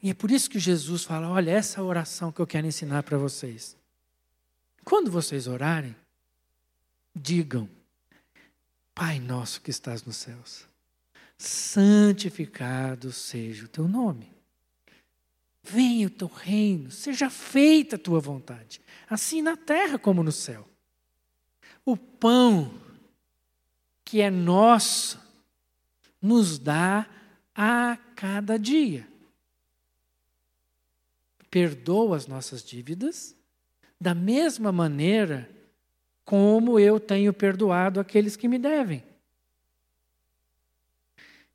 E 0.02 0.10
é 0.10 0.14
por 0.14 0.30
isso 0.30 0.48
que 0.48 0.58
Jesus 0.58 1.04
fala: 1.04 1.28
olha, 1.28 1.50
essa 1.50 1.82
oração 1.82 2.32
que 2.32 2.40
eu 2.40 2.46
quero 2.46 2.66
ensinar 2.66 3.02
para 3.02 3.18
vocês. 3.18 3.76
Quando 4.84 5.10
vocês 5.10 5.46
orarem, 5.46 5.94
digam: 7.14 7.68
Pai 8.94 9.20
nosso 9.20 9.60
que 9.60 9.70
estás 9.70 10.02
nos 10.04 10.16
céus, 10.16 10.66
santificado 11.36 13.12
seja 13.12 13.64
o 13.64 13.68
teu 13.68 13.86
nome. 13.86 14.32
Venha 15.62 16.06
o 16.06 16.10
teu 16.10 16.26
reino, 16.26 16.90
seja 16.90 17.28
feita 17.28 17.96
a 17.96 17.98
tua 17.98 18.18
vontade, 18.18 18.80
assim 19.08 19.42
na 19.42 19.56
terra 19.56 19.98
como 19.98 20.22
no 20.22 20.32
céu. 20.32 20.66
O 21.84 21.96
pão 21.96 22.72
que 24.04 24.20
é 24.20 24.30
nosso 24.30 25.20
nos 26.20 26.58
dá 26.58 27.08
a 27.54 27.96
cada 28.14 28.58
dia. 28.58 29.08
Perdoa 31.50 32.16
as 32.16 32.26
nossas 32.26 32.62
dívidas 32.62 33.36
da 34.00 34.14
mesma 34.14 34.70
maneira 34.70 35.50
como 36.24 36.78
eu 36.78 37.00
tenho 37.00 37.32
perdoado 37.32 37.98
aqueles 37.98 38.36
que 38.36 38.48
me 38.48 38.58
devem. 38.58 39.02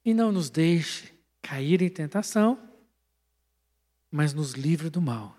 E 0.04 0.13
não 0.13 0.32
nos 0.32 0.49
deixe 0.49 1.13
cair 1.41 1.82
em 1.82 1.89
tentação 1.89 2.65
mas 4.15 4.34
nos 4.34 4.54
livra 4.54 4.89
do 4.89 5.01
mal. 5.01 5.38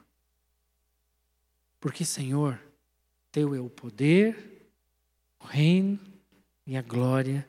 Porque, 1.81 2.05
Senhor, 2.05 2.61
teu 3.33 3.55
é 3.55 3.59
o 3.59 3.71
poder, 3.71 4.69
o 5.41 5.47
reino 5.47 5.99
e 6.67 6.77
a 6.77 6.83
glória 6.83 7.49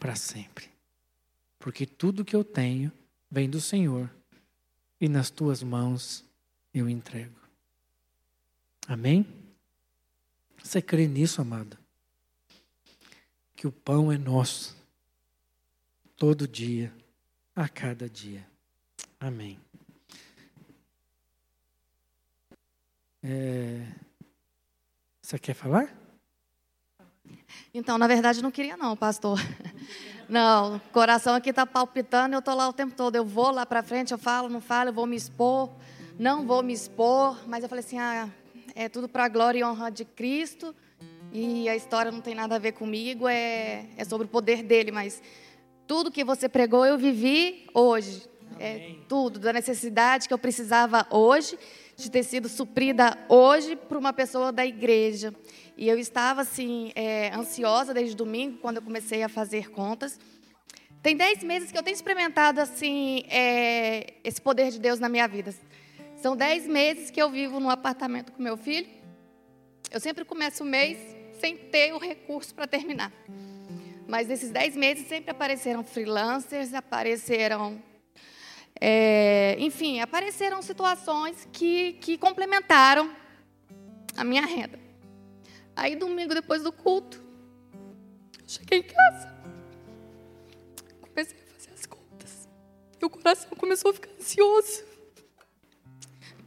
para 0.00 0.16
sempre. 0.16 0.70
Porque 1.66 1.84
tudo 1.84 2.24
que 2.24 2.36
eu 2.36 2.44
tenho 2.44 2.92
vem 3.28 3.50
do 3.50 3.60
Senhor 3.60 4.08
e 5.00 5.08
nas 5.08 5.30
tuas 5.30 5.64
mãos 5.64 6.24
eu 6.72 6.88
entrego. 6.88 7.40
Amém? 8.86 9.26
Você 10.62 10.80
crê 10.80 11.08
nisso, 11.08 11.40
amada? 11.40 11.76
Que 13.56 13.66
o 13.66 13.72
pão 13.72 14.12
é 14.12 14.16
nosso, 14.16 14.76
todo 16.16 16.46
dia, 16.46 16.94
a 17.52 17.68
cada 17.68 18.08
dia. 18.08 18.48
Amém. 19.18 19.58
É... 23.24 23.92
Você 25.20 25.36
quer 25.36 25.54
falar? 25.54 26.05
Então, 27.72 27.98
na 27.98 28.06
verdade, 28.06 28.42
não 28.42 28.50
queria 28.50 28.76
não, 28.76 28.96
pastor. 28.96 29.40
Não, 30.28 30.76
o 30.76 30.80
coração 30.90 31.36
aqui 31.36 31.50
está 31.50 31.64
palpitando, 31.64 32.34
eu 32.34 32.40
estou 32.40 32.52
lá 32.52 32.68
o 32.68 32.72
tempo 32.72 32.96
todo. 32.96 33.14
Eu 33.14 33.24
vou 33.24 33.52
lá 33.52 33.64
para 33.64 33.80
frente, 33.80 34.10
eu 34.10 34.18
falo, 34.18 34.48
não 34.48 34.60
falo, 34.60 34.88
eu 34.90 34.92
vou 34.92 35.06
me 35.06 35.14
expor, 35.14 35.70
não 36.18 36.44
vou 36.44 36.64
me 36.64 36.72
expor. 36.72 37.38
Mas 37.46 37.62
eu 37.62 37.68
falei 37.68 37.84
assim, 37.84 37.96
ah, 37.96 38.28
é 38.74 38.88
tudo 38.88 39.08
para 39.08 39.26
a 39.26 39.28
glória 39.28 39.60
e 39.60 39.64
honra 39.64 39.88
de 39.88 40.04
Cristo. 40.04 40.74
E 41.32 41.68
a 41.68 41.76
história 41.76 42.10
não 42.10 42.20
tem 42.20 42.34
nada 42.34 42.56
a 42.56 42.58
ver 42.58 42.72
comigo, 42.72 43.28
é, 43.28 43.86
é 43.96 44.04
sobre 44.04 44.26
o 44.26 44.28
poder 44.28 44.64
dele. 44.64 44.90
Mas 44.90 45.22
tudo 45.86 46.10
que 46.10 46.24
você 46.24 46.48
pregou, 46.48 46.84
eu 46.84 46.98
vivi 46.98 47.66
hoje. 47.72 48.28
É 48.58 48.94
tudo, 49.08 49.38
da 49.38 49.52
necessidade 49.52 50.26
que 50.26 50.34
eu 50.34 50.38
precisava 50.38 51.06
hoje 51.10 51.58
de 51.96 52.10
ter 52.10 52.22
sido 52.22 52.48
suprida 52.48 53.16
hoje 53.28 53.74
por 53.74 53.96
uma 53.96 54.12
pessoa 54.12 54.52
da 54.52 54.64
igreja. 54.66 55.34
E 55.76 55.88
eu 55.88 55.98
estava 55.98 56.40
assim 56.40 56.90
é, 56.94 57.28
ansiosa 57.34 57.92
desde 57.92 58.16
domingo, 58.16 58.58
quando 58.58 58.76
eu 58.76 58.82
comecei 58.82 59.22
a 59.22 59.28
fazer 59.28 59.70
contas. 59.70 60.18
Tem 61.02 61.14
dez 61.14 61.44
meses 61.44 61.70
que 61.70 61.76
eu 61.76 61.82
tenho 61.82 61.94
experimentado 61.94 62.60
assim 62.60 63.24
é, 63.28 64.14
esse 64.24 64.40
poder 64.40 64.70
de 64.70 64.80
Deus 64.80 64.98
na 64.98 65.08
minha 65.08 65.28
vida. 65.28 65.54
São 66.16 66.34
dez 66.34 66.66
meses 66.66 67.10
que 67.10 67.20
eu 67.20 67.30
vivo 67.30 67.60
num 67.60 67.68
apartamento 67.68 68.32
com 68.32 68.42
meu 68.42 68.56
filho. 68.56 68.88
Eu 69.90 70.00
sempre 70.00 70.24
começo 70.24 70.64
o 70.64 70.66
mês 70.66 70.98
sem 71.38 71.56
ter 71.56 71.92
o 71.92 71.98
recurso 71.98 72.54
para 72.54 72.66
terminar. 72.66 73.12
Mas 74.08 74.28
nesses 74.28 74.50
dez 74.50 74.74
meses 74.74 75.06
sempre 75.06 75.30
apareceram 75.30 75.84
freelancers, 75.84 76.72
apareceram 76.72 77.82
é, 78.80 79.56
enfim, 79.58 80.00
apareceram 80.00 80.60
situações 80.62 81.48
que, 81.52 81.94
que 81.94 82.18
complementaram 82.18 83.10
a 84.16 84.24
minha 84.24 84.44
renda. 84.44 84.85
Aí, 85.76 85.94
domingo, 85.94 86.34
depois 86.34 86.62
do 86.62 86.72
culto, 86.72 87.22
cheguei 88.46 88.78
em 88.78 88.82
casa, 88.82 89.30
comecei 91.02 91.36
a 91.38 91.52
fazer 91.52 91.70
as 91.74 91.84
contas. 91.84 92.48
E 92.98 93.04
o 93.04 93.10
coração 93.10 93.50
começou 93.50 93.90
a 93.90 93.94
ficar 93.94 94.10
ansioso. 94.18 94.82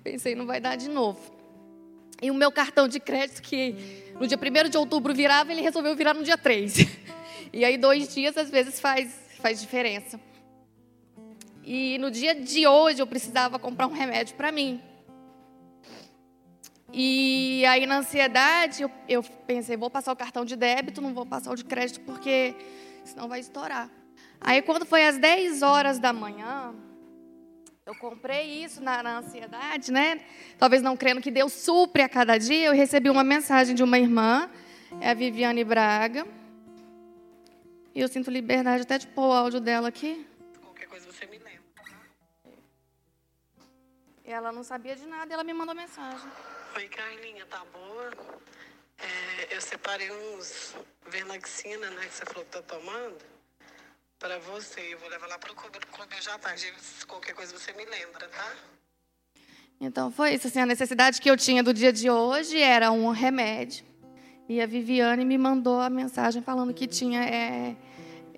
Pensei, 0.04 0.34
não 0.34 0.48
vai 0.48 0.60
dar 0.60 0.76
de 0.76 0.90
novo. 0.90 1.20
E 2.20 2.32
o 2.32 2.34
meu 2.34 2.52
cartão 2.52 2.88
de 2.88 3.00
crédito, 3.00 3.44
que 3.44 3.76
no 4.20 4.26
dia 4.26 4.38
1 4.38 4.70
de 4.70 4.78
outubro 4.78 5.14
virava, 5.14 5.52
ele 5.52 5.62
resolveu 5.62 5.96
virar 5.96 6.16
no 6.16 6.24
dia 6.24 6.38
3. 6.38 6.74
E 7.52 7.66
aí, 7.66 7.80
dois 7.80 8.14
dias, 8.14 8.38
às 8.38 8.48
vezes, 8.52 8.80
faz, 8.80 9.12
faz 9.40 9.60
diferença. 9.60 10.20
E 11.64 11.98
no 11.98 12.12
dia 12.12 12.36
de 12.36 12.68
hoje 12.68 13.02
eu 13.02 13.08
precisava 13.08 13.58
comprar 13.58 13.88
um 13.88 13.92
remédio 13.92 14.36
para 14.36 14.52
mim. 14.52 14.80
E 16.92 17.64
aí 17.66 17.86
na 17.86 18.00
ansiedade 18.00 18.82
eu, 18.82 18.92
eu, 19.08 19.24
pensei, 19.46 19.78
vou 19.78 19.90
passar 19.90 20.12
o 20.12 20.16
cartão 20.16 20.44
de 20.44 20.56
débito, 20.56 21.02
não 21.02 21.14
vou 21.14 21.26
passar 21.26 21.52
o 21.52 21.56
de 21.56 21.64
crédito 21.64 22.02
porque 22.02 22.56
senão 23.04 23.28
vai 23.28 23.40
estourar. 23.40 23.90
Aí 24.42 24.62
quando 24.62 24.86
foi 24.86 25.06
às 25.06 25.18
10 25.18 25.62
horas 25.62 26.00
da 26.00 26.12
manhã, 26.12 26.74
eu 27.86 27.96
comprei 27.96 28.64
isso 28.64 28.82
na, 28.82 29.04
na 29.04 29.18
ansiedade, 29.18 29.92
né? 29.92 30.22
Talvez 30.58 30.82
não 30.82 30.96
crendo 30.96 31.22
que 31.22 31.32
Deus 31.32 31.54
supre 31.54 32.02
a 32.02 32.10
cada 32.10 32.38
dia, 32.38 32.68
eu 32.68 32.74
recebi 32.74 33.10
uma 33.10 33.24
mensagem 33.24 33.76
de 33.76 33.84
uma 33.84 33.98
irmã, 33.98 34.50
é 35.02 35.10
a 35.10 35.14
Viviane 35.14 35.64
Braga. 35.64 36.26
E 37.94 38.00
eu 38.00 38.08
sinto 38.08 38.32
liberdade 38.32 38.84
até 38.84 38.98
de 38.98 39.08
pôr 39.08 39.30
o 39.30 39.34
áudio 39.34 39.60
dela 39.60 39.88
aqui. 39.88 40.26
Ela 44.24 44.52
não 44.52 44.64
sabia 44.64 44.96
de 44.96 45.08
nada 45.08 45.32
e 45.32 45.34
ela 45.34 45.44
me 45.44 45.54
mandou 45.54 45.74
mensagem. 45.74 46.30
Oi, 46.76 46.88
Carlinha, 46.88 47.46
tá 47.48 47.64
boa? 47.74 48.12
É, 49.00 49.56
eu 49.56 49.62
separei 49.62 50.12
uns 50.12 50.76
Vernaxina, 51.08 51.90
né, 51.90 52.06
que 52.06 52.14
você 52.14 52.26
falou 52.26 52.46
que 52.46 52.52
tá 52.52 52.62
tomando, 52.62 53.18
para 54.20 54.38
você. 54.40 54.94
Eu 54.94 55.00
vou 55.00 55.10
levar 55.10 55.28
lá 55.28 55.40
pro 55.40 55.56
clube, 55.56 55.80
clube 55.92 56.16
já 56.22 56.38
tarde. 56.38 56.72
Qualquer 57.08 57.34
coisa 57.34 57.58
você 57.58 57.74
me 57.74 57.86
lembra, 57.86 58.28
tá? 58.28 58.56
Então 59.82 60.12
foi 60.12 60.36
isso, 60.36 60.48
assim, 60.48 60.60
a 60.60 60.66
necessidade 60.66 61.20
que 61.20 61.30
eu 61.30 61.38
tinha 61.38 61.64
do 61.64 61.74
dia 61.74 61.92
de 61.92 62.10
hoje 62.10 62.62
era 62.62 62.92
um 62.92 63.10
remédio. 63.10 63.86
E 64.48 64.62
a 64.62 64.66
Viviane 64.66 65.26
me 65.26 65.38
mandou 65.38 65.80
a 65.80 65.90
mensagem 65.90 66.42
falando 66.42 66.74
que 66.74 66.88
tinha 66.88 67.24
é, 67.24 67.76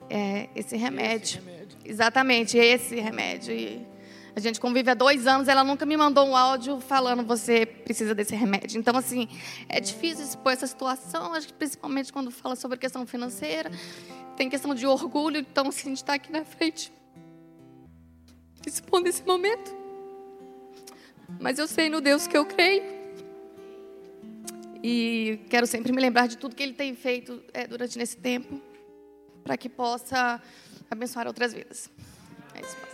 é, 0.10 0.50
esse 0.56 0.78
remédio. 0.78 1.40
Esse 1.40 1.50
remédio. 1.50 1.78
Exatamente, 1.84 2.58
esse 2.58 2.96
remédio. 2.96 3.54
E 3.54 3.88
a 4.36 4.40
gente 4.40 4.60
convive 4.60 4.90
há 4.90 4.94
dois 4.94 5.28
anos, 5.28 5.48
ela 5.48 5.64
nunca 5.64 5.86
me 5.86 5.98
mandou 5.98 6.28
um 6.28 6.36
áudio 6.36 6.80
falando 6.80 7.24
você 7.26 7.66
precisa 7.66 8.16
desse 8.16 8.36
remédio. 8.36 8.80
Então, 8.80 8.96
assim, 8.96 9.28
é 9.68 9.80
difícil 9.80 10.24
expor 10.24 10.54
essa 10.54 10.68
situação, 10.68 11.34
acho 11.34 11.48
que 11.48 11.54
principalmente 11.54 12.14
quando 12.14 12.32
fala 12.32 12.56
sobre 12.56 12.78
questão 12.78 13.06
financeira. 13.06 13.70
Tem 14.38 14.50
questão 14.50 14.74
de 14.74 14.88
orgulho, 14.88 15.38
então, 15.38 15.68
assim, 15.68 15.82
a 15.82 15.90
gente 15.90 15.98
está 15.98 16.14
aqui 16.14 16.32
na 16.32 16.46
frente 16.46 16.92
expondo 18.66 19.10
esse 19.10 19.24
momento. 19.24 19.76
Mas 21.40 21.58
eu 21.60 21.68
sei 21.68 21.90
no 21.90 22.02
Deus 22.02 22.28
que 22.28 22.38
eu 22.38 22.46
creio. 22.46 23.02
E 24.84 25.40
quero 25.50 25.68
sempre 25.68 25.92
me 25.92 26.02
lembrar 26.02 26.28
de 26.28 26.38
tudo 26.38 26.56
que 26.56 26.64
Ele 26.64 26.74
tem 26.74 26.96
feito 26.96 27.44
é, 27.54 27.68
durante 27.68 28.00
esse 28.00 28.18
tempo, 28.18 28.60
para 29.44 29.56
que 29.56 29.70
possa 29.70 30.42
abençoar 30.90 31.28
outras 31.28 31.54
vidas. 31.54 31.90
É 32.56 32.62
isso. 32.62 32.91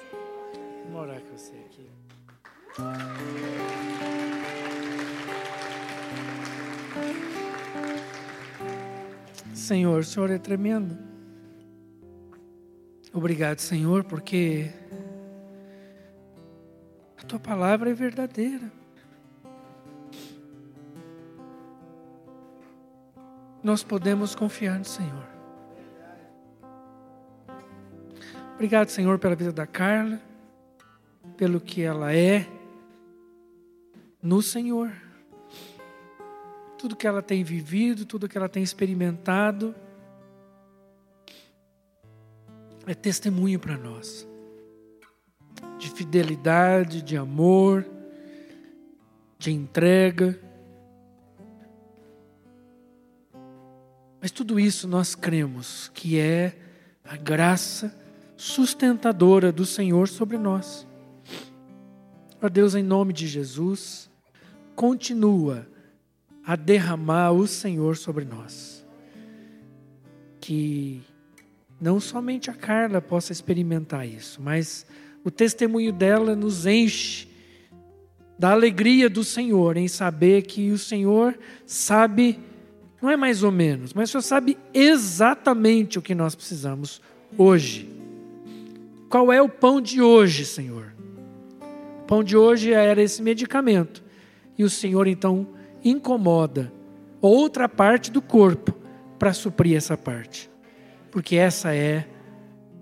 Vamos 0.98 1.12
orar 1.12 1.22
com 1.22 1.38
você 1.38 1.54
aqui. 1.58 1.88
Senhor, 9.54 10.00
o 10.00 10.04
Senhor 10.04 10.32
é 10.32 10.40
tremendo. 10.40 10.98
Obrigado, 13.14 13.60
Senhor, 13.60 14.06
porque 14.06 14.72
a 17.22 17.24
tua 17.26 17.40
palavra 17.40 17.92
é 17.92 17.94
verdadeira. 17.94 18.72
Nós 23.62 23.84
podemos 23.84 24.34
confiar 24.34 24.80
no 24.80 24.86
Senhor. 24.86 25.28
Obrigado, 28.56 28.90
Senhor, 28.90 29.20
pela 29.20 29.36
vida 29.36 29.52
da 29.52 29.68
Carla 29.68 30.20
pelo 31.38 31.62
que 31.62 31.82
ela 31.82 32.14
é 32.14 32.48
no 34.22 34.42
Senhor. 34.42 34.92
Tudo 36.78 36.96
que 36.96 37.08
ela 37.08 37.22
tem 37.22 37.44
vivido, 37.44 38.06
tudo 38.06 38.28
que 38.28 38.38
ela 38.38 38.50
tem 38.50 38.64
experimentado, 38.64 39.74
é 42.86 42.94
testemunho 42.94 43.60
para 43.60 43.78
nós 43.78 44.28
de 45.78 45.90
fidelidade, 45.90 47.02
de 47.02 47.16
amor, 47.16 47.86
de 49.38 49.52
entrega. 49.52 50.40
Mas 54.20 54.32
tudo 54.32 54.60
isso 54.60 54.88
nós 54.88 55.14
cremos 55.14 55.92
que 55.94 56.20
é 56.20 56.58
a 57.04 57.16
graça 57.16 57.96
sustentadora 58.36 59.52
do 59.52 59.66
Senhor 59.66 60.08
sobre 60.08 60.38
nós. 60.38 60.88
Ó 62.42 62.48
Deus, 62.48 62.76
em 62.76 62.84
nome 62.84 63.14
de 63.14 63.28
Jesus, 63.28 64.10
continua 64.76 65.68
a 66.46 66.56
derramar 66.56 67.32
o 67.32 67.48
Senhor 67.48 67.98
sobre 67.98 68.24
nós. 68.24 68.86
Que 70.40 71.02
não 71.82 72.00
somente 72.00 72.50
a 72.50 72.54
Carla 72.54 73.02
possa 73.02 73.32
experimentar 73.32 74.08
isso, 74.08 74.42
mas 74.42 74.86
o 75.24 75.32
testemunho 75.32 75.92
dela 75.92 76.36
nos 76.36 76.66
enche 76.66 77.28
da 78.38 78.52
alegria 78.52 79.10
do 79.10 79.24
Senhor 79.24 79.76
em 79.78 79.88
saber 79.88 80.44
que 80.44 80.72
o 80.72 80.78
Senhor 80.78 81.38
sabe, 81.66 82.40
não 83.02 83.10
é 83.10 83.18
mais 83.18 83.42
ou 83.42 83.52
menos, 83.52 83.94
mas 83.94 84.10
o 84.10 84.12
Senhor 84.12 84.22
sabe 84.22 84.58
exatamente 84.74 85.98
o 85.98 86.04
que 86.04 86.14
nós 86.14 86.36
precisamos 86.36 87.02
hoje. 87.36 87.90
Qual 89.10 89.34
é 89.34 89.42
o 89.42 89.50
pão 89.50 89.82
de 89.82 90.02
hoje, 90.02 90.46
Senhor? 90.46 90.97
Pão 92.08 92.24
de 92.24 92.38
hoje 92.38 92.72
era 92.72 93.02
esse 93.02 93.22
medicamento. 93.22 94.04
E 94.58 94.64
o 94.64 94.70
Senhor 94.70 95.06
então 95.06 95.46
incomoda 95.84 96.72
outra 97.22 97.68
parte 97.68 98.10
do 98.10 98.22
corpo 98.22 98.74
para 99.20 99.34
suprir 99.34 99.76
essa 99.76 99.98
parte. 99.98 100.50
Porque 101.12 101.36
essa 101.36 101.76
é 101.76 102.08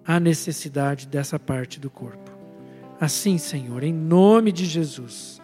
a 0.05 0.19
necessidade 0.19 1.07
dessa 1.07 1.39
parte 1.39 1.79
do 1.79 1.89
corpo. 1.89 2.31
Assim, 2.99 3.37
Senhor, 3.37 3.83
em 3.83 3.93
nome 3.93 4.51
de 4.51 4.65
Jesus, 4.65 5.41